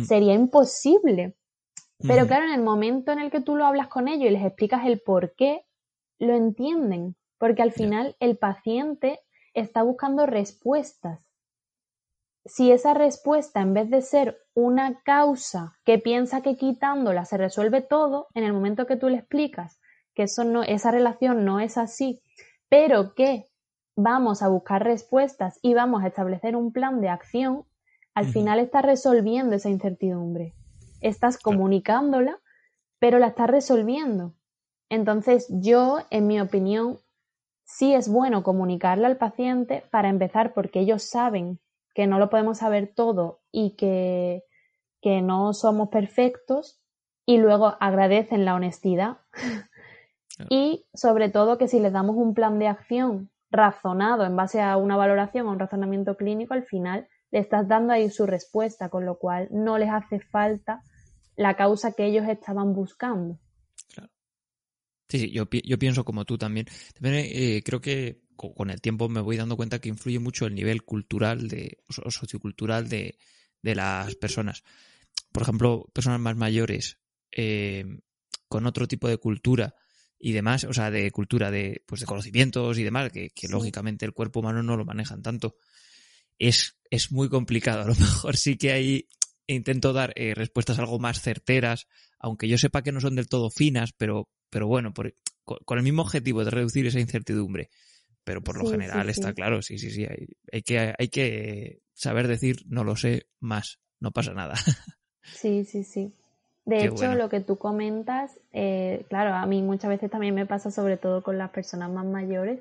sería 0.07 0.35
imposible. 0.35 1.37
Pero 2.01 2.27
claro, 2.29 2.45
en 2.45 2.53
el 2.53 2.63
momento 2.63 3.11
en 3.11 3.19
el 3.19 3.31
que 3.31 3.41
tú 3.41 3.57
lo 3.57 3.67
hablas 3.67 3.89
con 3.89 4.07
ellos 4.07 4.27
y 4.27 4.31
les 4.31 4.45
explicas 4.45 4.87
el 4.87 5.01
por 5.01 5.35
qué, 5.35 5.63
lo 6.19 6.35
entienden, 6.35 7.17
porque 7.39 7.63
al 7.63 7.73
final 7.73 8.17
el 8.21 8.39
paciente 8.39 9.21
está 9.55 9.83
buscando 9.83 10.27
respuestas. 10.27 11.21
Si 12.45 12.71
esa 12.71 12.95
respuesta, 12.95 13.61
en 13.61 13.75
vez 13.75 13.91
de 13.91 14.01
ser 14.01 14.39
una 14.55 15.01
causa 15.03 15.77
que 15.85 15.99
piensa 15.99 16.41
que 16.41 16.57
quitándola 16.57 17.25
se 17.25 17.37
resuelve 17.37 17.83
todo, 17.83 18.29
en 18.35 18.45
el 18.45 18.53
momento 18.53 18.87
que 18.87 18.97
tú 18.97 19.09
le 19.09 19.19
explicas 19.19 19.81
que 20.15 20.25
eso 20.25 20.45
no, 20.45 20.63
esa 20.63 20.91
relación 20.91 21.45
no 21.45 21.61
es 21.61 21.79
así, 21.79 22.23
pero 22.69 23.15
que 23.15 23.48
vamos 23.99 24.43
a 24.43 24.49
buscar 24.49 24.85
respuestas 24.85 25.59
y 25.61 25.75
vamos 25.75 26.05
a 26.05 26.07
establecer 26.07 26.55
un 26.55 26.73
plan 26.73 27.01
de 27.01 27.09
acción, 27.09 27.65
al 28.15 28.27
final 28.27 28.61
estás 28.61 28.85
resolviendo 28.85 29.57
esa 29.57 29.71
incertidumbre. 29.71 30.55
Estás 31.01 31.37
comunicándola, 31.37 32.39
pero 33.01 33.19
la 33.19 33.29
estás 33.29 33.51
resolviendo. 33.51 34.35
Entonces, 34.89 35.49
yo, 35.51 35.99
en 36.11 36.29
mi 36.29 36.41
opinión, 36.41 36.99
sí 37.65 37.93
es 37.93 38.09
bueno 38.09 38.45
comunicarle 38.45 39.07
al 39.07 39.17
paciente 39.17 39.83
para 39.91 40.09
empezar 40.09 40.55
porque 40.55 40.79
ellos 40.79 41.03
saben 41.03 41.59
que 41.93 42.07
no 42.07 42.21
lo 42.21 42.31
podemos 42.31 42.59
saber 42.59 42.93
todo 42.95 43.41
y 43.51 43.75
que, 43.75 44.45
que 45.03 45.23
no 45.23 45.53
somos 45.55 45.89
perfectos 45.89 46.81
y 47.27 47.39
luego 47.39 47.75
agradecen 47.81 48.45
la 48.45 48.55
honestidad. 48.55 49.19
y 50.51 50.87
sobre 50.95 51.31
todo 51.31 51.59
que 51.59 51.67
si 51.67 51.81
les 51.81 51.93
damos 51.93 52.15
un 52.15 52.33
plan 52.33 52.61
de 52.61 52.69
acción 52.69 53.31
razonado 53.51 54.25
en 54.25 54.37
base 54.37 54.61
a 54.61 54.77
una 54.77 54.97
valoración 54.97 55.47
o 55.47 55.53
un 55.53 55.59
razonamiento 55.59 56.17
clínico, 56.17 56.55
al 56.55 56.65
final 56.65 57.09
le 57.31 57.41
estás 57.41 57.69
dando 57.69 57.93
ahí 57.93 58.11
su 58.11 58.27
respuesta, 58.27 58.89
con 58.89 59.05
lo 59.05 59.19
cual 59.19 59.49
no 59.51 59.79
les 59.79 59.91
hace 59.91 60.21
falta 60.21 60.83
la 61.37 61.57
causa 61.57 61.93
que 61.93 62.07
ellos 62.07 62.27
estaban 62.29 62.73
buscando. 62.73 63.39
Sí, 65.09 65.19
sí, 65.19 65.31
yo, 65.31 65.45
yo 65.51 65.79
pienso 65.79 66.05
como 66.05 66.25
tú 66.25 66.37
también. 66.37 66.67
también 66.95 67.27
eh, 67.29 67.63
creo 67.65 67.81
que 67.81 68.23
con 68.37 68.71
el 68.71 68.81
tiempo 68.81 69.09
me 69.09 69.21
voy 69.21 69.37
dando 69.37 69.57
cuenta 69.57 69.81
que 69.81 69.89
influye 69.89 70.19
mucho 70.19 70.47
el 70.47 70.55
nivel 70.55 70.85
cultural 70.85 71.49
de, 71.49 71.79
o 72.05 72.11
sociocultural 72.11 72.89
de, 72.89 73.19
de 73.63 73.75
las 73.75 74.15
personas. 74.17 74.63
Por 75.33 75.43
ejemplo, 75.43 75.91
personas 75.93 76.21
más 76.21 76.37
mayores 76.37 76.99
eh, 77.33 77.85
con 78.49 78.67
otro 78.67 78.87
tipo 78.87 79.09
de 79.09 79.19
cultura 79.19 79.75
y 80.19 80.33
demás, 80.33 80.65
o 80.65 80.73
sea, 80.73 80.91
de 80.91 81.11
cultura 81.11 81.51
de, 81.51 81.83
pues 81.87 82.01
de 82.01 82.07
conocimientos 82.07 82.79
y 82.79 82.85
demás, 82.85 83.11
que, 83.13 83.31
lógicamente 83.49 84.05
el 84.05 84.13
cuerpo 84.13 84.41
humano 84.41 84.63
no 84.63 84.77
lo 84.77 84.85
manejan 84.85 85.23
tanto. 85.23 85.57
Es, 86.39 86.79
es 86.91 87.13
muy 87.13 87.29
complicado. 87.29 87.83
A 87.83 87.87
lo 87.87 87.95
mejor 87.95 88.37
sí 88.37 88.57
que 88.57 88.73
hay 88.73 89.09
intento 89.47 89.93
dar 89.93 90.13
eh, 90.17 90.35
respuestas 90.35 90.79
algo 90.79 90.99
más 90.99 91.21
certeras, 91.21 91.87
aunque 92.19 92.49
yo 92.49 92.59
sepa 92.59 92.83
que 92.83 92.93
no 92.93 93.01
son 93.01 93.15
del 93.15 93.29
todo 93.29 93.51
finas, 93.51 93.93
pero 93.97 94.29
pero 94.51 94.67
bueno, 94.67 94.93
con 95.45 95.79
el 95.79 95.85
mismo 95.85 96.03
objetivo 96.03 96.45
de 96.45 96.51
reducir 96.51 96.87
esa 96.87 97.01
incertidumbre. 97.01 97.71
Pero 98.25 98.43
por 98.43 98.59
lo 98.59 98.69
general 98.71 99.09
está 99.09 99.33
claro, 99.33 99.63
sí, 99.63 99.79
sí, 99.79 99.91
sí, 99.91 100.07
hay, 100.53 100.63
que, 100.63 100.95
hay 100.99 101.09
que 101.09 101.81
saber 101.95 102.29
decir 102.29 102.63
no 102.67 102.85
lo 102.85 102.95
sé 102.95 103.27
más, 103.41 103.81
no 104.01 104.11
pasa 104.11 104.33
nada. 104.33 104.55
Sí, 105.35 105.63
sí, 105.67 105.85
sí. 105.85 106.15
De 106.69 106.85
hecho, 106.85 107.15
lo 107.15 107.31
que 107.31 107.41
tú 107.41 107.57
comentas, 107.57 108.39
eh, 108.53 109.07
claro, 109.09 109.33
a 109.35 109.47
mí 109.47 109.63
muchas 109.63 109.89
veces 109.89 110.11
también 110.11 110.35
me 110.35 110.45
pasa, 110.45 110.71
sobre 110.71 110.99
todo 110.99 111.23
con 111.23 111.39
las 111.39 111.49
personas 111.49 111.91
más 111.91 112.05
mayores, 112.05 112.61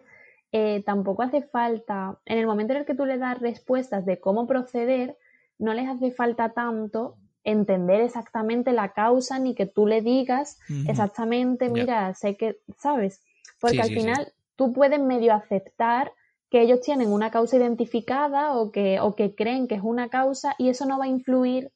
eh, 0.54 0.82
tampoco 0.86 1.24
hace 1.24 1.42
falta, 1.42 2.18
en 2.26 2.38
el 2.38 2.48
momento 2.48 2.72
en 2.72 2.80
el 2.80 2.86
que 2.86 2.96
tú 2.96 3.06
le 3.06 3.18
das 3.18 3.38
respuestas 3.42 4.06
de 4.06 4.18
cómo 4.18 4.48
proceder, 4.48 5.18
no 5.60 5.74
les 5.74 5.90
hace 5.90 6.12
falta 6.12 6.54
tanto 6.54 7.18
entender 7.44 8.00
exactamente 8.00 8.72
la 8.72 8.94
causa 8.94 9.40
ni 9.40 9.56
que 9.56 9.66
tú 9.66 9.88
le 9.88 10.02
digas 10.02 10.58
exactamente, 10.88 11.70
mira, 11.70 12.14
sé 12.14 12.38
que, 12.38 12.60
¿sabes? 12.78 13.22
Porque 13.60 13.82
al 13.82 13.90
final 13.90 14.32
tú 14.56 14.72
puedes 14.72 15.02
medio 15.02 15.34
aceptar 15.34 16.14
que 16.50 16.62
ellos 16.62 16.80
tienen 16.80 17.12
una 17.12 17.30
causa 17.30 17.58
identificada 17.58 18.54
o 18.54 18.72
que, 18.72 19.02
o 19.02 19.16
que 19.16 19.36
creen 19.36 19.68
que 19.68 19.76
es 19.76 19.84
una 19.84 20.08
causa 20.08 20.56
y 20.58 20.70
eso 20.70 20.86
no 20.86 20.98
va 20.98 21.06
a 21.06 21.10
influir 21.10 21.74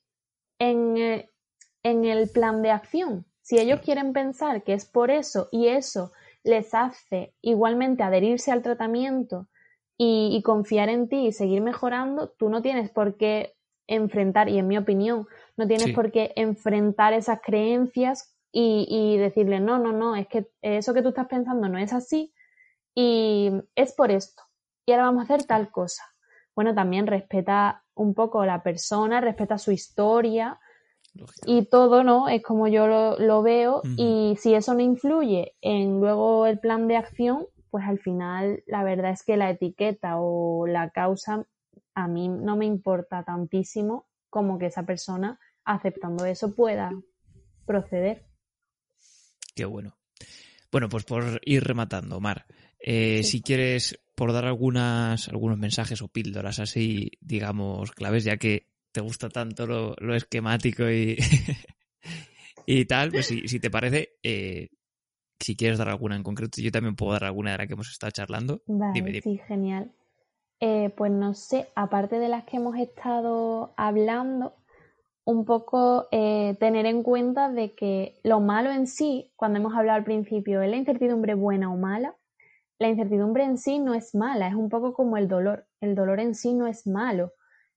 en, 0.59 0.95
eh, 0.95 1.30
en 1.83 2.05
el 2.05 2.29
plan 2.29 2.61
de 2.61 2.71
acción. 2.71 3.25
Si 3.41 3.59
ellos 3.59 3.81
quieren 3.81 4.13
pensar 4.13 4.63
que 4.63 4.73
es 4.73 4.85
por 4.85 5.11
eso 5.11 5.49
y 5.51 5.67
eso 5.67 6.11
les 6.43 6.73
hace 6.73 7.33
igualmente 7.41 8.03
adherirse 8.03 8.51
al 8.51 8.61
tratamiento 8.61 9.47
y, 9.97 10.29
y 10.35 10.41
confiar 10.41 10.89
en 10.89 11.09
ti 11.09 11.27
y 11.27 11.31
seguir 11.31 11.61
mejorando, 11.61 12.29
tú 12.29 12.49
no 12.49 12.61
tienes 12.61 12.89
por 12.89 13.17
qué 13.17 13.55
enfrentar, 13.87 14.47
y 14.47 14.57
en 14.57 14.67
mi 14.67 14.77
opinión, 14.77 15.27
no 15.57 15.67
tienes 15.67 15.93
por 15.93 16.11
qué 16.11 16.31
enfrentar 16.35 17.13
esas 17.13 17.41
creencias 17.41 18.35
y, 18.53 19.17
decirle, 19.17 19.59
no, 19.59 19.79
no, 19.79 19.91
no, 19.91 20.15
es 20.15 20.27
que 20.27 20.47
eso 20.61 20.93
que 20.93 21.01
tú 21.01 21.09
estás 21.09 21.27
pensando 21.27 21.69
no 21.69 21.77
es 21.77 21.93
así 21.93 22.33
y 22.95 23.51
es 23.75 23.93
por 23.93 24.11
esto. 24.11 24.43
Y 24.85 24.91
ahora 24.91 25.05
vamos 25.05 25.21
a 25.21 25.23
hacer 25.23 25.45
tal 25.45 25.71
cosa. 25.71 26.03
Bueno, 26.55 26.75
también 26.75 27.07
respeta 27.07 27.83
un 27.93 28.13
poco 28.13 28.45
la 28.45 28.61
persona, 28.61 29.21
respeta 29.21 29.57
su 29.57 29.71
historia 29.71 30.59
y 31.45 31.65
todo, 31.65 32.03
¿no? 32.03 32.29
Es 32.29 32.41
como 32.41 32.67
yo 32.67 32.87
lo, 32.87 33.43
veo 33.43 33.81
y 33.97 34.35
si 34.39 34.53
eso 34.53 34.73
no 34.73 34.81
influye 34.81 35.55
en 35.61 35.99
luego 35.99 36.45
el 36.45 36.59
plan 36.59 36.87
de 36.87 36.97
acción, 36.97 37.47
pues 37.69 37.85
al 37.85 37.99
final 37.99 38.63
la 38.67 38.83
verdad 38.83 39.11
es 39.11 39.23
que 39.23 39.37
la 39.37 39.49
etiqueta 39.49 40.17
o 40.17 40.67
la 40.67 40.89
causa 40.91 41.45
a 41.93 42.07
mí 42.07 42.29
no 42.29 42.55
me 42.55 42.65
importa 42.65 43.23
tantísimo 43.23 44.07
como 44.29 44.57
que 44.57 44.67
esa 44.67 44.83
persona, 44.83 45.39
aceptando 45.65 46.25
eso, 46.25 46.55
pueda 46.55 46.91
proceder. 47.65 48.25
Qué 49.53 49.65
bueno. 49.65 49.97
Bueno, 50.71 50.87
pues 50.87 51.03
por 51.03 51.41
ir 51.43 51.63
rematando, 51.65 52.21
Mar, 52.21 52.45
eh, 52.79 53.23
si 53.23 53.41
quieres, 53.41 53.99
por 54.15 54.31
dar 54.31 54.45
algunas, 54.45 55.27
algunos 55.27 55.57
mensajes 55.57 56.01
o 56.01 56.07
píldoras 56.07 56.59
así, 56.59 57.11
digamos, 57.19 57.91
claves, 57.91 58.23
ya 58.23 58.37
que 58.37 58.70
te 58.91 59.01
gusta 59.01 59.29
tanto 59.29 59.65
lo, 59.65 60.15
esquemático 60.15 60.89
y, 60.89 61.17
y 62.65 62.85
tal, 62.85 63.11
pues 63.11 63.27
si, 63.27 63.59
te 63.59 63.69
parece, 63.69 64.17
eh, 64.23 64.69
si 65.39 65.55
quieres 65.55 65.77
dar 65.77 65.89
alguna 65.89 66.15
en 66.15 66.23
concreto, 66.23 66.61
yo 66.61 66.71
también 66.71 66.95
puedo 66.95 67.13
dar 67.13 67.25
alguna 67.25 67.51
de 67.51 67.57
la 67.59 67.67
que 67.67 67.73
hemos 67.73 67.89
estado 67.89 68.11
charlando. 68.11 68.61
Vale, 68.67 69.21
sí, 69.21 69.39
genial. 69.47 69.91
Eh, 70.59 70.93
pues 70.95 71.11
no 71.11 71.33
sé, 71.33 71.69
aparte 71.75 72.19
de 72.19 72.29
las 72.29 72.43
que 72.43 72.57
hemos 72.57 72.77
estado 72.77 73.73
hablando, 73.77 74.55
un 75.25 75.45
poco 75.45 76.07
eh, 76.11 76.55
tener 76.59 76.85
en 76.85 77.03
cuenta 77.03 77.49
de 77.49 77.73
que 77.73 78.19
lo 78.23 78.39
malo 78.39 78.71
en 78.71 78.87
sí, 78.87 79.31
cuando 79.35 79.59
hemos 79.59 79.73
hablado 79.73 79.97
al 79.97 80.03
principio, 80.03 80.61
¿es 80.61 80.69
la 80.69 80.77
incertidumbre 80.77 81.33
buena 81.33 81.71
o 81.71 81.77
mala? 81.77 82.15
La 82.79 82.89
incertidumbre 82.89 83.43
en 83.43 83.57
sí 83.57 83.79
no 83.79 83.93
es 83.93 84.15
mala, 84.15 84.47
es 84.47 84.55
un 84.55 84.69
poco 84.69 84.93
como 84.93 85.17
el 85.17 85.27
dolor. 85.27 85.67
El 85.79 85.95
dolor 85.95 86.19
en 86.19 86.35
sí 86.35 86.53
no 86.53 86.67
es 86.67 86.87
malo, 86.87 87.33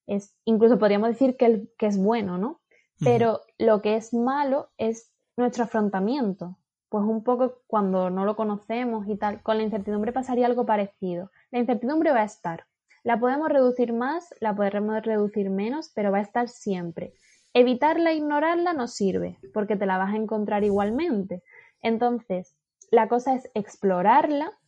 es, 0.07 0.37
incluso 0.45 0.79
podríamos 0.79 1.11
decir 1.11 1.37
que, 1.37 1.69
que 1.79 1.87
es 1.87 1.99
bueno, 1.99 2.39
¿no? 2.39 2.61
Pero 3.01 3.41
lo 3.59 3.83
que 3.83 3.97
es 3.97 4.15
malo 4.15 4.71
es 4.79 5.13
nuestro 5.37 5.65
afrontamiento. 5.65 6.57
Pues 6.89 7.05
un 7.05 7.25
poco 7.25 7.63
cuando 7.67 8.09
no 8.09 8.25
lo 8.25 8.37
conocemos 8.37 9.09
y 9.09 9.17
tal, 9.17 9.43
con 9.43 9.57
la 9.57 9.65
incertidumbre 9.65 10.13
pasaría 10.13 10.47
algo 10.47 10.65
parecido. 10.65 11.31
La 11.51 11.59
incertidumbre 11.59 12.13
va 12.13 12.21
a 12.21 12.25
estar, 12.25 12.67
la 13.05 13.21
podemos 13.21 13.51
reducir 13.51 13.93
más, 13.93 14.35
la 14.41 14.57
podremos 14.57 15.03
reducir 15.03 15.51
menos, 15.51 15.93
pero 15.95 16.11
va 16.11 16.19
a 16.19 16.23
estar 16.23 16.49
siempre. 16.49 17.13
Evitarla 17.53 18.13
e 18.13 18.17
ignorarla 18.17 18.73
no 18.73 18.89
sirve, 18.89 19.39
porque 19.53 19.77
te 19.77 19.85
la 19.85 19.99
vas 19.99 20.15
a 20.15 20.17
encontrar 20.17 20.65
igualmente. 20.65 21.43
Entonces, 21.83 22.57
la 22.91 23.09
cosa 23.09 23.35
es 23.35 23.51
explorarla, 23.53 24.59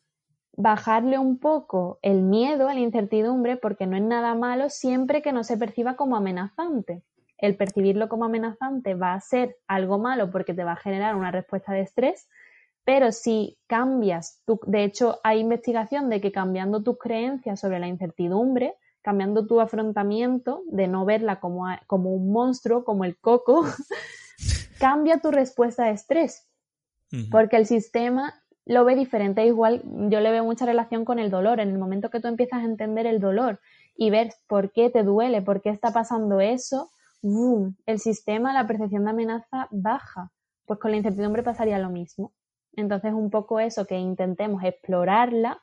bajarle 0.57 1.19
un 1.19 1.39
poco 1.39 1.99
el 2.03 2.23
miedo 2.23 2.69
a 2.69 2.75
la 2.75 2.81
incertidumbre 2.81 3.57
porque 3.57 3.87
no 3.87 3.97
es 3.97 4.03
nada 4.03 4.35
malo 4.35 4.71
siempre 4.71 5.23
que 5.23 5.33
no 5.33 5.45
se 5.45 5.57
perciba 5.57 5.97
como 5.97 6.17
amenazante. 6.17 7.03
El 7.39 7.57
percibirlo 7.57 8.09
como 8.09 8.25
amenazante 8.25 8.95
va 8.95 9.13
a 9.13 9.21
ser 9.21 9.57
algo 9.67 9.99
malo 9.99 10.31
porque 10.31 10.55
te 10.55 10.65
va 10.65 10.73
a 10.73 10.77
generar 10.77 11.15
una 11.15 11.31
respuesta 11.31 11.73
de 11.73 11.83
estrés, 11.83 12.29
pero 12.85 13.13
si 13.13 13.59
cambias, 13.67 14.43
tu, 14.47 14.59
de 14.67 14.85
hecho 14.85 15.19
hay 15.23 15.41
investigación 15.41 16.09
de 16.09 16.21
que 16.21 16.33
cambiando 16.33 16.83
tus 16.83 16.99
creencias 16.99 17.61
sobre 17.61 17.79
la 17.79 17.89
incertidumbre, 17.89 18.75
cambiando 19.03 19.47
tu 19.47 19.61
afrontamiento 19.61 20.63
de 20.67 20.89
no 20.89 21.05
verla 21.05 21.39
como, 21.39 21.67
como 21.87 22.15
un 22.15 22.33
monstruo, 22.33 22.85
como 22.85 23.05
el 23.05 23.19
coco, 23.19 23.65
cambia 24.81 25.19
tu 25.19 25.31
respuesta 25.31 25.85
de 25.85 25.93
estrés. 25.93 26.49
Porque 27.31 27.57
el 27.57 27.67
sistema 27.67 28.35
lo 28.67 28.85
ve 28.85 28.97
diferente. 28.97 29.47
Igual 29.47 29.83
yo 29.85 30.21
le 30.21 30.31
veo 30.31 30.45
mucha 30.45 30.67
relación 30.67 31.05
con 31.05 31.19
el 31.19 31.31
dolor. 31.31 31.61
En 31.61 31.71
el 31.71 31.79
momento 31.79 32.11
que 32.11 32.21
tú 32.21 32.29
empiezas 32.29 32.61
a 32.61 32.65
entender 32.65 33.07
el 33.07 33.21
dolor 33.21 33.61
y 33.97 34.11
ver 34.11 34.33
por 34.49 34.73
qué 34.73 34.91
te 34.91 35.05
duele, 35.05 35.41
por 35.41 35.63
qué 35.63 35.71
está 35.71 35.93
pasando 35.93 36.41
eso, 36.41 36.91
el 37.23 37.99
sistema, 37.99 38.53
la 38.53 38.67
percepción 38.67 39.05
de 39.05 39.11
amenaza 39.11 39.69
baja. 39.71 40.31
Pues 40.67 40.81
con 40.81 40.91
la 40.91 40.97
incertidumbre 40.97 41.43
pasaría 41.43 41.79
lo 41.79 41.91
mismo. 41.91 42.33
Entonces 42.75 43.15
un 43.15 43.31
poco 43.31 43.61
eso, 43.61 43.87
que 43.87 43.97
intentemos 43.97 44.63
explorarla, 44.65 45.63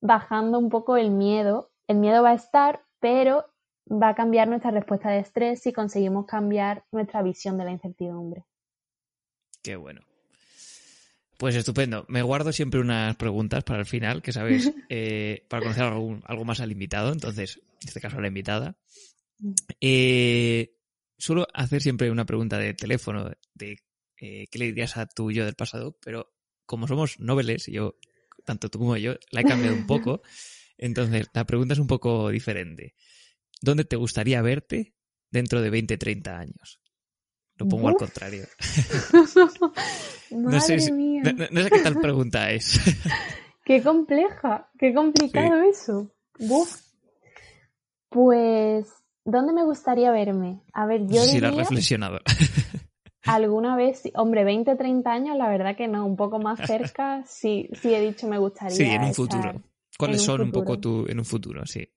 bajando 0.00 0.58
un 0.58 0.68
poco 0.68 0.96
el 0.96 1.10
miedo. 1.10 1.70
El 1.88 1.96
miedo 1.96 2.22
va 2.22 2.30
a 2.30 2.34
estar, 2.34 2.82
pero 3.00 3.46
va 3.90 4.10
a 4.10 4.14
cambiar 4.14 4.46
nuestra 4.48 4.70
respuesta 4.70 5.08
de 5.08 5.20
estrés 5.20 5.62
si 5.62 5.72
conseguimos 5.72 6.26
cambiar 6.26 6.84
nuestra 6.92 7.22
visión 7.22 7.56
de 7.56 7.64
la 7.64 7.70
incertidumbre. 7.70 8.44
Qué 9.62 9.76
bueno. 9.76 10.02
Pues 11.36 11.54
estupendo. 11.54 12.06
Me 12.08 12.22
guardo 12.22 12.52
siempre 12.52 12.80
unas 12.80 13.16
preguntas 13.16 13.62
para 13.64 13.80
el 13.80 13.86
final, 13.86 14.22
que 14.22 14.32
sabes, 14.32 14.72
eh, 14.88 15.44
para 15.48 15.62
conocer 15.62 15.84
algo, 15.84 16.20
algo, 16.24 16.44
más 16.44 16.60
al 16.60 16.72
invitado, 16.72 17.12
entonces, 17.12 17.60
en 17.82 17.88
este 17.88 18.00
caso 18.00 18.18
a 18.18 18.20
la 18.20 18.28
invitada. 18.28 18.76
Eh, 19.80 20.74
suelo 21.18 21.46
hacer 21.52 21.82
siempre 21.82 22.10
una 22.10 22.24
pregunta 22.24 22.58
de 22.58 22.74
teléfono 22.74 23.30
de 23.54 23.78
eh, 24.18 24.46
qué 24.50 24.58
le 24.58 24.66
dirías 24.66 24.96
a 24.96 25.06
tu 25.06 25.30
yo 25.30 25.44
del 25.44 25.54
pasado, 25.54 25.96
pero 26.02 26.32
como 26.64 26.88
somos 26.88 27.20
noveles, 27.20 27.66
yo, 27.66 27.98
tanto 28.44 28.70
tú 28.70 28.78
como 28.78 28.96
yo, 28.96 29.16
la 29.30 29.42
he 29.42 29.44
cambiado 29.44 29.76
un 29.76 29.86
poco. 29.86 30.22
Entonces, 30.78 31.26
la 31.32 31.44
pregunta 31.46 31.74
es 31.74 31.80
un 31.80 31.86
poco 31.86 32.30
diferente. 32.30 32.94
¿Dónde 33.62 33.84
te 33.84 33.96
gustaría 33.96 34.42
verte 34.42 34.94
dentro 35.30 35.60
de 35.62 35.70
20, 35.70 35.96
30 35.96 36.38
años? 36.38 36.80
Lo 37.58 37.66
pongo 37.66 37.88
al 37.88 37.96
contrario. 37.96 38.44
no, 40.30 40.60
sé 40.60 40.92
No, 40.92 41.62
sé 41.62 41.70
qué 41.70 41.80
tal 41.82 42.00
pregunta 42.00 42.50
es. 42.50 42.78
qué 43.64 43.82
compleja, 43.82 44.68
qué 44.78 44.92
complicado 44.92 45.62
eso. 45.62 46.10
Pues, 48.10 48.88
¿dónde 49.24 49.52
me 49.52 49.64
gustaría 49.64 50.10
verme? 50.10 50.60
A 50.72 50.86
ver, 50.86 51.06
yo. 51.06 51.22
Si 51.22 51.40
lo 51.40 51.48
has 51.48 51.56
reflexionado. 51.56 52.20
Alguna 53.22 53.74
vez, 53.74 54.02
hombre, 54.14 54.44
20, 54.44 54.76
30 54.76 55.10
años, 55.10 55.36
la 55.36 55.48
verdad 55.48 55.76
que 55.76 55.88
no, 55.88 56.06
un 56.06 56.16
poco 56.16 56.38
más 56.38 56.60
cerca, 56.64 57.24
sí, 57.26 57.68
sí 57.80 57.92
he 57.92 58.00
dicho 58.00 58.28
me 58.28 58.38
gustaría. 58.38 58.76
Sí, 58.76 58.84
en 58.84 59.02
un 59.02 59.14
futuro. 59.14 59.62
¿Cuáles 59.98 60.22
son 60.22 60.42
un 60.42 60.52
poco 60.52 60.78
tú 60.78 61.06
en 61.08 61.18
un 61.18 61.24
futuro? 61.24 61.66
Sí. 61.66 61.88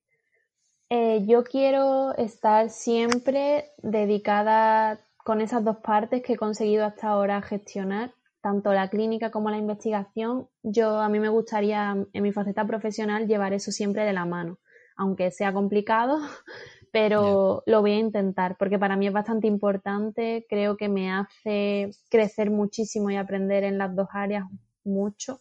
Eh, 0.88 1.24
yo 1.26 1.44
quiero 1.44 2.16
estar 2.16 2.68
siempre 2.70 3.66
dedicada 3.80 4.98
con 5.24 5.40
esas 5.40 5.64
dos 5.64 5.78
partes 5.78 6.22
que 6.22 6.34
he 6.34 6.36
conseguido 6.36 6.84
hasta 6.84 7.08
ahora 7.08 7.42
gestionar, 7.42 8.14
tanto 8.40 8.72
la 8.72 8.88
clínica 8.88 9.30
como 9.30 9.50
la 9.50 9.58
investigación, 9.58 10.48
yo 10.62 10.98
a 11.00 11.08
mí 11.08 11.20
me 11.20 11.28
gustaría 11.28 11.96
en 12.12 12.22
mi 12.22 12.32
faceta 12.32 12.66
profesional 12.66 13.26
llevar 13.26 13.52
eso 13.52 13.70
siempre 13.70 14.04
de 14.04 14.12
la 14.12 14.24
mano, 14.24 14.58
aunque 14.96 15.30
sea 15.30 15.52
complicado, 15.52 16.18
pero 16.92 17.62
lo 17.66 17.80
voy 17.80 17.92
a 17.92 17.98
intentar 17.98 18.56
porque 18.58 18.78
para 18.78 18.96
mí 18.96 19.06
es 19.06 19.12
bastante 19.12 19.46
importante, 19.46 20.46
creo 20.48 20.76
que 20.76 20.88
me 20.88 21.12
hace 21.12 21.90
crecer 22.08 22.50
muchísimo 22.50 23.10
y 23.10 23.16
aprender 23.16 23.64
en 23.64 23.78
las 23.78 23.94
dos 23.94 24.08
áreas 24.12 24.44
mucho 24.84 25.40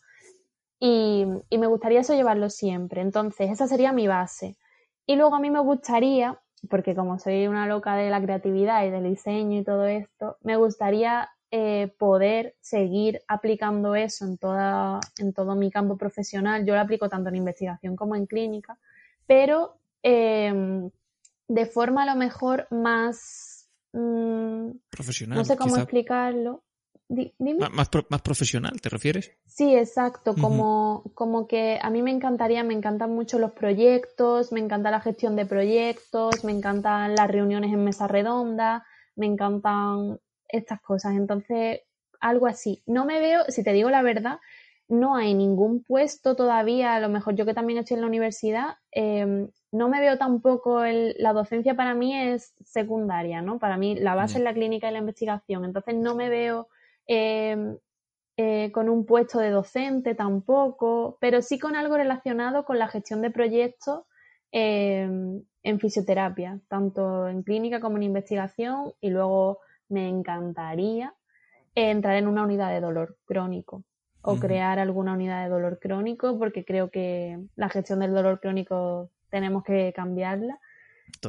y, 0.80 1.26
y 1.50 1.58
me 1.58 1.68
gustaría 1.68 2.02
eso 2.02 2.14
llevarlo 2.14 2.50
siempre, 2.50 3.02
entonces 3.02 3.50
esa 3.50 3.68
sería 3.68 3.92
mi 3.92 4.08
base. 4.08 4.58
Y 5.06 5.16
luego 5.16 5.36
a 5.36 5.40
mí 5.40 5.50
me 5.50 5.60
gustaría 5.60 6.40
porque 6.70 6.96
como 6.96 7.20
soy 7.20 7.48
una 7.48 7.68
loca 7.68 7.96
de 7.96 8.10
la 8.10 8.22
creatividad 8.22 8.86
y 8.86 8.90
del 8.90 9.04
diseño 9.04 9.60
y 9.60 9.64
todo 9.64 9.86
esto, 9.86 10.38
me 10.42 10.56
gustaría 10.58 11.30
eh, 11.52 11.94
poder 11.98 12.56
seguir 12.60 13.22
aplicando 13.28 13.96
eso 13.96 14.26
en, 14.26 14.38
toda, 14.38 15.00
en 15.18 15.34
todo 15.34 15.56
mi 15.56 15.72
campo 15.72 15.98
profesional. 15.98 16.66
Yo 16.66 16.76
lo 16.76 16.82
aplico 16.82 17.10
tanto 17.10 17.30
en 17.30 17.38
investigación 17.38 17.96
como 17.96 18.16
en 18.16 18.26
clínica, 18.26 18.78
pero 19.26 19.78
em, 20.04 20.90
de 21.48 21.66
forma 21.66 22.04
a 22.04 22.06
lo 22.06 22.16
mejor 22.16 22.68
más... 22.70 23.68
Mm, 23.94 24.72
profesional. 24.92 25.40
No 25.40 25.46
sé 25.46 25.58
cómo 25.58 25.78
explicarlo. 25.78 26.64
Más, 27.10 27.90
más, 28.10 28.22
profesional, 28.22 28.80
¿te 28.82 28.90
refieres? 28.90 29.32
Sí, 29.48 29.76
exacto. 29.76 30.36
Como, 30.36 31.04
como 31.16 31.48
que 31.48 31.80
a 31.82 31.90
mí 31.90 32.04
me 32.04 32.12
encantaría, 32.12 32.64
me 32.64 32.76
encantan 32.76 33.12
mucho 33.12 33.40
los 33.40 33.52
proyectos, 33.52 34.52
me 34.52 34.60
encanta 34.60 34.92
la 34.92 35.02
gestión 35.02 35.36
de 35.36 35.48
proyectos, 35.48 36.44
me 36.44 36.52
encantan 36.52 37.16
las 37.16 37.28
reuniones 37.28 37.74
en 37.74 37.84
mesa 37.84 38.08
redonda, 38.08 38.86
me 39.16 39.26
encantan 39.26 40.20
estas 40.48 40.82
cosas. 40.82 41.16
Entonces, 41.16 41.82
algo 42.20 42.46
así. 42.46 42.84
No 42.86 43.06
me 43.06 43.20
veo, 43.20 43.44
si 43.48 43.64
te 43.64 43.74
digo 43.74 43.90
la 43.90 44.04
verdad, 44.04 44.40
no 44.88 45.16
hay 45.16 45.34
ningún 45.34 45.84
puesto 45.84 46.36
todavía, 46.36 46.96
a 46.96 47.00
lo 47.00 47.10
mejor 47.10 47.36
yo 47.36 47.46
que 47.46 47.54
también 47.54 47.80
estoy 47.80 47.96
en 47.96 48.02
la 48.02 48.08
universidad, 48.08 48.78
em, 48.92 49.50
no 49.72 49.88
me 49.88 50.00
veo 50.00 50.18
tampoco, 50.18 50.84
el, 50.84 51.16
la 51.20 51.34
docencia 51.34 51.76
para 51.76 51.94
mí 51.94 52.16
es 52.16 52.54
secundaria, 52.64 53.42
¿no? 53.42 53.60
Para 53.60 53.78
mí 53.78 53.96
la 53.96 54.16
base 54.16 54.40
es 54.40 54.44
la 54.44 54.54
clínica 54.54 54.90
y 54.90 54.94
la 54.94 55.00
investigación, 55.00 55.64
entonces 55.64 55.96
no 55.96 56.16
me 56.16 56.30
veo 56.30 56.68
Em, 57.12 57.76
eh, 58.38 58.72
con 58.72 58.88
un 58.88 59.04
puesto 59.04 59.40
de 59.40 59.50
docente 59.50 60.14
tampoco, 60.14 61.18
pero 61.20 61.42
sí 61.42 61.58
con 61.58 61.76
algo 61.76 61.98
relacionado 61.98 62.66
con 62.66 62.78
la 62.78 62.88
gestión 62.88 63.24
de 63.24 63.32
proyectos 63.32 64.04
em, 64.52 65.42
en 65.64 65.80
fisioterapia, 65.80 66.60
tanto 66.68 67.28
en 67.28 67.42
clínica 67.42 67.80
como 67.80 67.98
en 67.98 68.04
investigación 68.04 68.94
y 69.02 69.10
luego 69.10 69.58
me 69.90 70.08
encantaría 70.08 71.16
entrar 71.74 72.16
en 72.16 72.28
una 72.28 72.44
unidad 72.44 72.70
de 72.72 72.80
dolor 72.80 73.18
crónico 73.26 73.84
o 74.22 74.36
crear 74.38 74.78
alguna 74.78 75.14
unidad 75.14 75.44
de 75.44 75.50
dolor 75.50 75.80
crónico 75.80 76.38
porque 76.38 76.64
creo 76.64 76.92
que 76.92 77.40
la 77.56 77.70
gestión 77.70 78.02
del 78.02 78.14
dolor 78.14 78.40
crónico 78.40 79.10
tenemos 79.32 79.64
que 79.64 79.94
cambiarla 79.96 80.60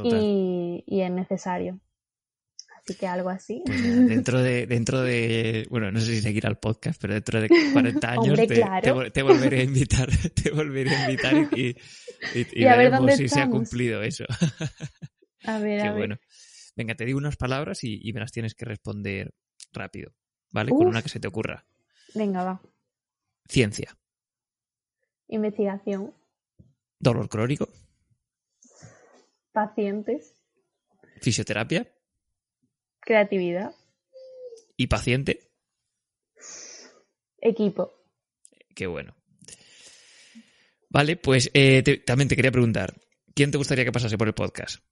y, 0.04 0.84
es 0.86 1.10
necesario 1.10 1.80
que 2.84 3.06
algo 3.06 3.28
así. 3.28 3.62
Pues 3.64 3.82
dentro 4.08 4.42
de, 4.42 4.66
dentro 4.66 5.00
de, 5.02 5.66
bueno, 5.70 5.90
no 5.90 6.00
sé 6.00 6.14
si 6.14 6.20
seguir 6.22 6.46
al 6.46 6.58
podcast, 6.58 7.00
pero 7.00 7.14
dentro 7.14 7.40
de 7.40 7.48
40 7.72 8.10
años 8.10 8.40
te, 9.12 9.22
volveré 9.22 9.60
a 9.60 9.62
invitar, 9.62 10.10
te 10.34 10.50
volveré 10.50 10.90
a 10.90 11.10
invitar 11.10 11.48
y, 11.56 11.76
y, 12.34 12.64
veremos 12.64 13.14
si 13.14 13.28
se 13.28 13.40
ha 13.40 13.48
cumplido 13.48 14.02
eso. 14.02 14.24
A 15.44 15.58
ver, 15.58 15.80
a 15.80 15.92
ver. 15.92 15.96
bueno. 15.96 16.16
Venga, 16.76 16.94
te 16.94 17.04
digo 17.04 17.18
unas 17.18 17.36
palabras 17.36 17.84
y, 17.84 18.12
me 18.12 18.20
las 18.20 18.32
tienes 18.32 18.54
que 18.54 18.64
responder 18.64 19.34
rápido, 19.72 20.12
¿vale? 20.50 20.70
Con 20.70 20.86
una 20.86 21.02
que 21.02 21.08
se 21.08 21.20
te 21.20 21.28
ocurra. 21.28 21.66
Venga, 22.14 22.44
va. 22.44 22.62
Ciencia. 23.48 23.96
Investigación. 25.28 26.14
Dolor 26.98 27.28
crónico. 27.28 27.68
Pacientes. 29.52 30.34
Fisioterapia. 31.20 31.92
Creatividad. 33.00 33.74
¿Y 34.76 34.86
paciente? 34.86 35.50
Equipo. 37.40 37.92
Qué 38.74 38.86
bueno. 38.86 39.14
Vale, 40.90 41.16
pues 41.16 41.50
eh, 41.54 41.82
también 42.04 42.28
te 42.28 42.36
quería 42.36 42.50
preguntar, 42.50 42.94
¿quién 43.34 43.50
te 43.50 43.58
gustaría 43.58 43.84
que 43.84 43.92
pasase 43.92 44.18
por 44.18 44.26
el 44.26 44.34
podcast? 44.34 44.82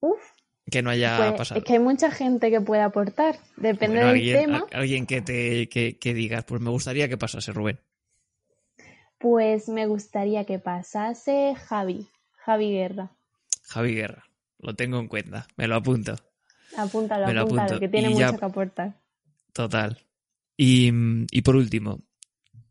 Uf. 0.00 0.20
Que 0.68 0.82
no 0.82 0.90
haya 0.90 1.16
pues, 1.18 1.32
pasado. 1.32 1.60
Es 1.60 1.64
que 1.64 1.74
hay 1.74 1.78
mucha 1.78 2.10
gente 2.10 2.50
que 2.50 2.60
puede 2.60 2.82
aportar, 2.82 3.38
depende 3.56 4.04
del 4.04 4.32
tema. 4.32 4.66
alguien 4.72 5.06
que 5.06 5.22
te 5.22 5.68
que, 5.68 6.14
digas, 6.14 6.44
pues 6.44 6.60
me 6.60 6.70
gustaría 6.70 7.08
que 7.08 7.16
pasase, 7.16 7.52
Rubén. 7.52 7.78
Pues 9.18 9.68
me 9.68 9.86
gustaría 9.86 10.44
que 10.44 10.58
pasase 10.58 11.54
Javi, 11.54 12.08
Javi 12.32 12.72
Guerra. 12.72 13.12
Javi 13.62 13.94
Guerra, 13.94 14.24
lo 14.58 14.74
tengo 14.74 14.98
en 14.98 15.06
cuenta, 15.06 15.46
me 15.56 15.68
lo 15.68 15.76
apunto. 15.76 16.16
Apúntalo, 16.76 17.40
apúntalo, 17.40 17.80
que 17.80 17.88
tiene 17.88 18.10
mucho 18.10 18.36
que 18.36 18.44
aportar. 18.44 19.00
Total. 19.52 19.98
Y, 20.56 20.90
y 21.30 21.42
por 21.42 21.56
último, 21.56 22.02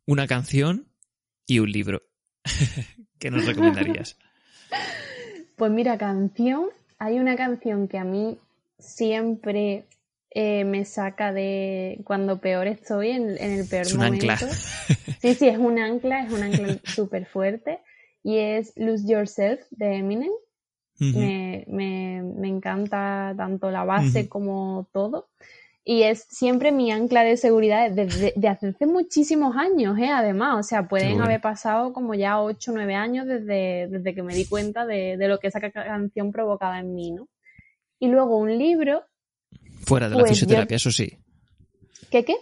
una 0.05 0.27
canción 0.27 0.87
y 1.47 1.59
un 1.59 1.71
libro. 1.71 2.01
¿Qué 3.19 3.31
nos 3.31 3.45
recomendarías? 3.45 4.17
Pues 5.55 5.71
mira, 5.71 5.97
canción. 5.97 6.65
Hay 6.99 7.17
una 7.17 7.37
canción 7.37 7.87
que 7.87 7.97
a 7.97 8.03
mí 8.03 8.37
siempre 8.77 9.85
eh, 10.31 10.65
me 10.65 10.83
saca 10.83 11.31
de 11.31 12.01
cuando 12.03 12.41
peor 12.41 12.67
estoy, 12.67 13.11
en, 13.11 13.37
el 13.39 13.65
peor 13.65 13.83
es 13.83 13.93
un 13.93 13.99
momento. 13.99 14.29
Ancla. 14.29 14.49
Sí, 15.21 15.33
sí, 15.33 15.47
es 15.47 15.57
un 15.57 15.79
ancla, 15.79 16.25
es 16.25 16.33
un 16.33 16.43
ancla 16.43 16.77
súper 16.83 17.25
fuerte. 17.25 17.79
Y 18.21 18.37
es 18.37 18.73
Lose 18.75 19.07
Yourself 19.07 19.61
de 19.69 19.95
Eminem. 19.95 20.31
Me, 20.99 21.65
me, 21.67 22.21
me 22.23 22.47
encanta 22.47 23.33
tanto 23.35 23.69
la 23.71 23.83
base 23.83 24.29
como 24.29 24.87
todo. 24.93 25.27
Y 25.87 26.01
es 26.03 26.25
siempre 26.29 26.71
mi 26.71 26.91
ancla 26.91 27.23
de 27.23 27.37
seguridad 27.37 27.91
desde 27.91 28.33
de 28.35 28.47
hace 28.47 28.73
muchísimos 28.87 29.55
años, 29.55 29.97
¿eh? 29.99 30.09
además. 30.09 30.57
O 30.59 30.63
sea, 30.63 30.87
pueden 30.87 31.09
bueno. 31.09 31.25
haber 31.25 31.41
pasado 31.41 31.93
como 31.93 32.15
ya 32.15 32.41
8 32.41 32.71
o 32.71 32.73
9 32.75 32.95
años 32.95 33.27
desde, 33.27 33.87
desde 33.89 34.15
que 34.15 34.23
me 34.23 34.33
di 34.33 34.45
cuenta 34.45 34.85
de, 34.85 35.15
de 35.17 35.27
lo 35.27 35.37
que 35.37 35.47
esa 35.47 35.59
ca- 35.59 35.71
canción 35.71 36.31
provocaba 36.31 36.79
en 36.79 36.95
mí, 36.95 37.11
¿no? 37.11 37.27
Y 37.99 38.07
luego 38.07 38.37
un 38.37 38.57
libro, 38.57 39.03
Fuera 39.85 40.07
de 40.09 40.15
la 40.15 40.21
Pues 40.21 40.31
yo- 40.31 40.35
fisioterapia, 40.35 40.77
eso 40.77 40.91
sí. 40.91 41.19
¿qué 42.09 42.25
qué? 42.25 42.35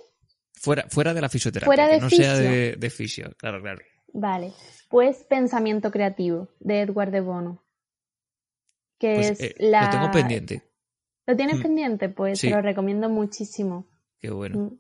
Fuera, 0.54 0.86
fuera 0.90 1.14
de 1.14 1.20
la 1.22 1.28
fisioterapia, 1.28 1.66
Fuera 1.66 1.88
que 1.88 1.96
de 1.96 2.00
no 2.02 2.10
sea 2.10 2.38
de, 2.38 2.76
de 2.78 2.90
fisio, 2.90 3.34
claro, 3.38 3.62
claro. 3.62 3.82
Vale, 4.14 4.54
pues 4.90 5.18
Pensamiento 5.30 5.92
Creativo 5.92 6.48
de 6.62 6.82
Edward 6.82 7.12
de 7.12 7.20
Bono. 7.22 7.62
Que 9.04 9.16
Pues, 9.16 9.32
es 9.32 9.42
eh, 9.42 9.56
la... 9.60 9.84
Lo 9.84 9.90
tengo 9.90 10.12
pendiente. 10.12 10.62
¿Lo 11.28 11.36
tienes 11.36 11.60
Mm. 11.60 11.62
pendiente? 11.62 12.08
Pues 12.08 12.40
Sí. 12.40 12.48
te 12.48 12.56
lo 12.56 12.62
recomiendo 12.62 13.10
muchísimo. 13.10 13.86
Qué 14.22 14.30
bueno. 14.30 14.58
Mm. 14.60 14.80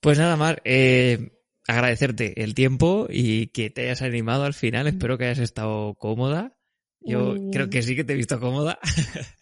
Pues 0.00 0.18
nada, 0.18 0.34
Mar, 0.34 0.62
eh, 0.64 1.30
agradecerte 1.68 2.42
el 2.42 2.54
tiempo 2.54 3.06
y 3.08 3.46
que 3.48 3.70
te 3.70 3.82
hayas 3.82 4.02
animado 4.02 4.42
al 4.42 4.52
final. 4.54 4.88
Espero 4.88 5.16
que 5.16 5.26
hayas 5.26 5.38
estado 5.38 5.94
cómoda. 5.94 6.56
Yo 6.98 7.36
creo 7.52 7.70
que 7.70 7.82
sí 7.82 7.94
que 7.94 8.02
te 8.02 8.14
he 8.14 8.16
visto 8.16 8.40
cómoda. 8.40 8.80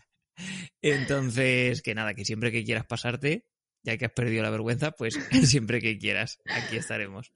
Entonces, 0.82 1.80
que 1.80 1.94
nada, 1.94 2.12
que 2.12 2.26
siempre 2.26 2.52
que 2.52 2.62
quieras 2.62 2.84
pasarte, 2.84 3.46
ya 3.82 3.96
que 3.96 4.04
has 4.04 4.12
perdido 4.12 4.42
la 4.42 4.50
vergüenza, 4.50 4.90
pues 4.90 5.14
siempre 5.56 5.80
que 5.80 5.96
quieras, 5.98 6.38
aquí 6.44 6.76
estaremos. 6.76 7.32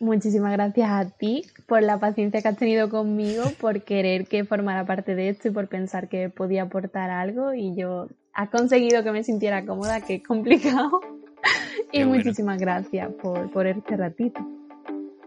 Muchísimas 0.00 0.52
gracias 0.52 0.88
a 0.90 1.10
ti 1.10 1.44
por 1.66 1.82
la 1.82 1.98
paciencia 1.98 2.40
que 2.40 2.48
has 2.48 2.56
tenido 2.56 2.88
conmigo, 2.88 3.42
por 3.60 3.82
querer 3.82 4.28
que 4.28 4.44
formara 4.44 4.86
parte 4.86 5.16
de 5.16 5.28
esto 5.28 5.48
y 5.48 5.50
por 5.50 5.68
pensar 5.68 6.08
que 6.08 6.30
podía 6.30 6.62
aportar 6.62 7.10
algo 7.10 7.52
y 7.52 7.74
yo 7.74 8.06
has 8.32 8.48
conseguido 8.50 9.02
que 9.02 9.10
me 9.10 9.24
sintiera 9.24 9.66
cómoda, 9.66 10.00
que 10.00 10.16
es 10.16 10.22
complicado. 10.22 11.00
y 11.92 12.04
bueno. 12.04 12.14
muchísimas 12.14 12.58
gracias 12.58 13.12
por, 13.20 13.50
por 13.50 13.66
este 13.66 13.96
ratito. 13.96 14.40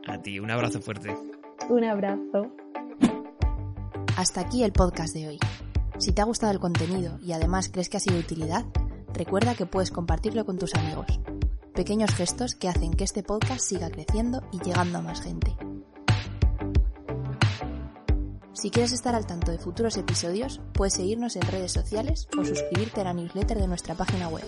A 0.08 0.22
ti, 0.22 0.40
un 0.40 0.50
abrazo 0.50 0.82
fuerte. 0.82 1.14
Un 1.70 1.84
abrazo. 1.84 2.56
Hasta 4.16 4.42
aquí 4.42 4.64
el 4.64 4.72
podcast 4.72 5.14
de 5.14 5.28
hoy. 5.28 5.40
Si 5.98 6.14
te 6.14 6.22
ha 6.22 6.26
gustado 6.26 6.54
el 6.54 6.60
contenido 6.60 7.20
y 7.22 7.34
además 7.34 7.70
crees 7.70 7.90
que 7.90 7.98
ha 7.98 8.00
sido 8.00 8.16
de 8.16 8.22
utilidad, 8.22 8.66
recuerda 9.14 9.54
que 9.54 9.66
puedes 9.66 9.92
compartirlo 9.92 10.46
con 10.46 10.58
tus 10.58 10.74
amigos. 10.76 11.20
Pequeños 11.82 12.14
gestos 12.14 12.54
que 12.54 12.70
hacen 12.70 12.94
que 12.94 13.04
este 13.04 13.24
podcast 13.24 13.66
siga 13.66 13.90
creciendo 13.90 14.44
y 14.52 14.60
llegando 14.60 15.00
a 15.00 15.02
más 15.02 15.20
gente. 15.20 15.58
Si 18.54 18.70
quieres 18.70 18.92
estar 18.92 19.16
al 19.16 19.26
tanto 19.26 19.52
de 19.52 19.58
futuros 19.58 19.98
episodios, 19.98 20.62
puedes 20.74 20.94
seguirnos 20.94 21.36
en 21.38 21.42
redes 21.42 21.72
sociales 21.72 22.28
o 22.38 22.46
suscribirte 22.46 23.02
a 23.02 23.06
la 23.06 23.14
newsletter 23.14 23.58
de 23.58 23.68
nuestra 23.68 23.96
página 23.96 24.28
web, 24.28 24.46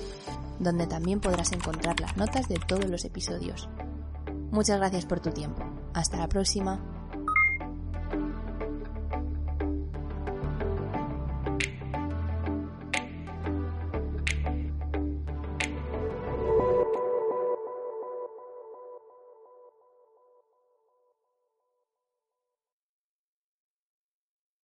donde 0.59 0.85
también 0.85 1.21
podrás 1.21 1.53
encontrar 1.53 1.99
las 1.99 2.15
notas 2.17 2.47
de 2.47 2.59
todos 2.67 2.85
los 2.85 3.03
episodios. 3.03 3.67
Muchas 4.51 4.77
gracias 4.77 5.07
por 5.07 5.19
tu 5.19 5.31
tiempo. 5.31 5.63
Hasta 5.95 6.17
la 6.17 6.29
próxima. 6.29 7.02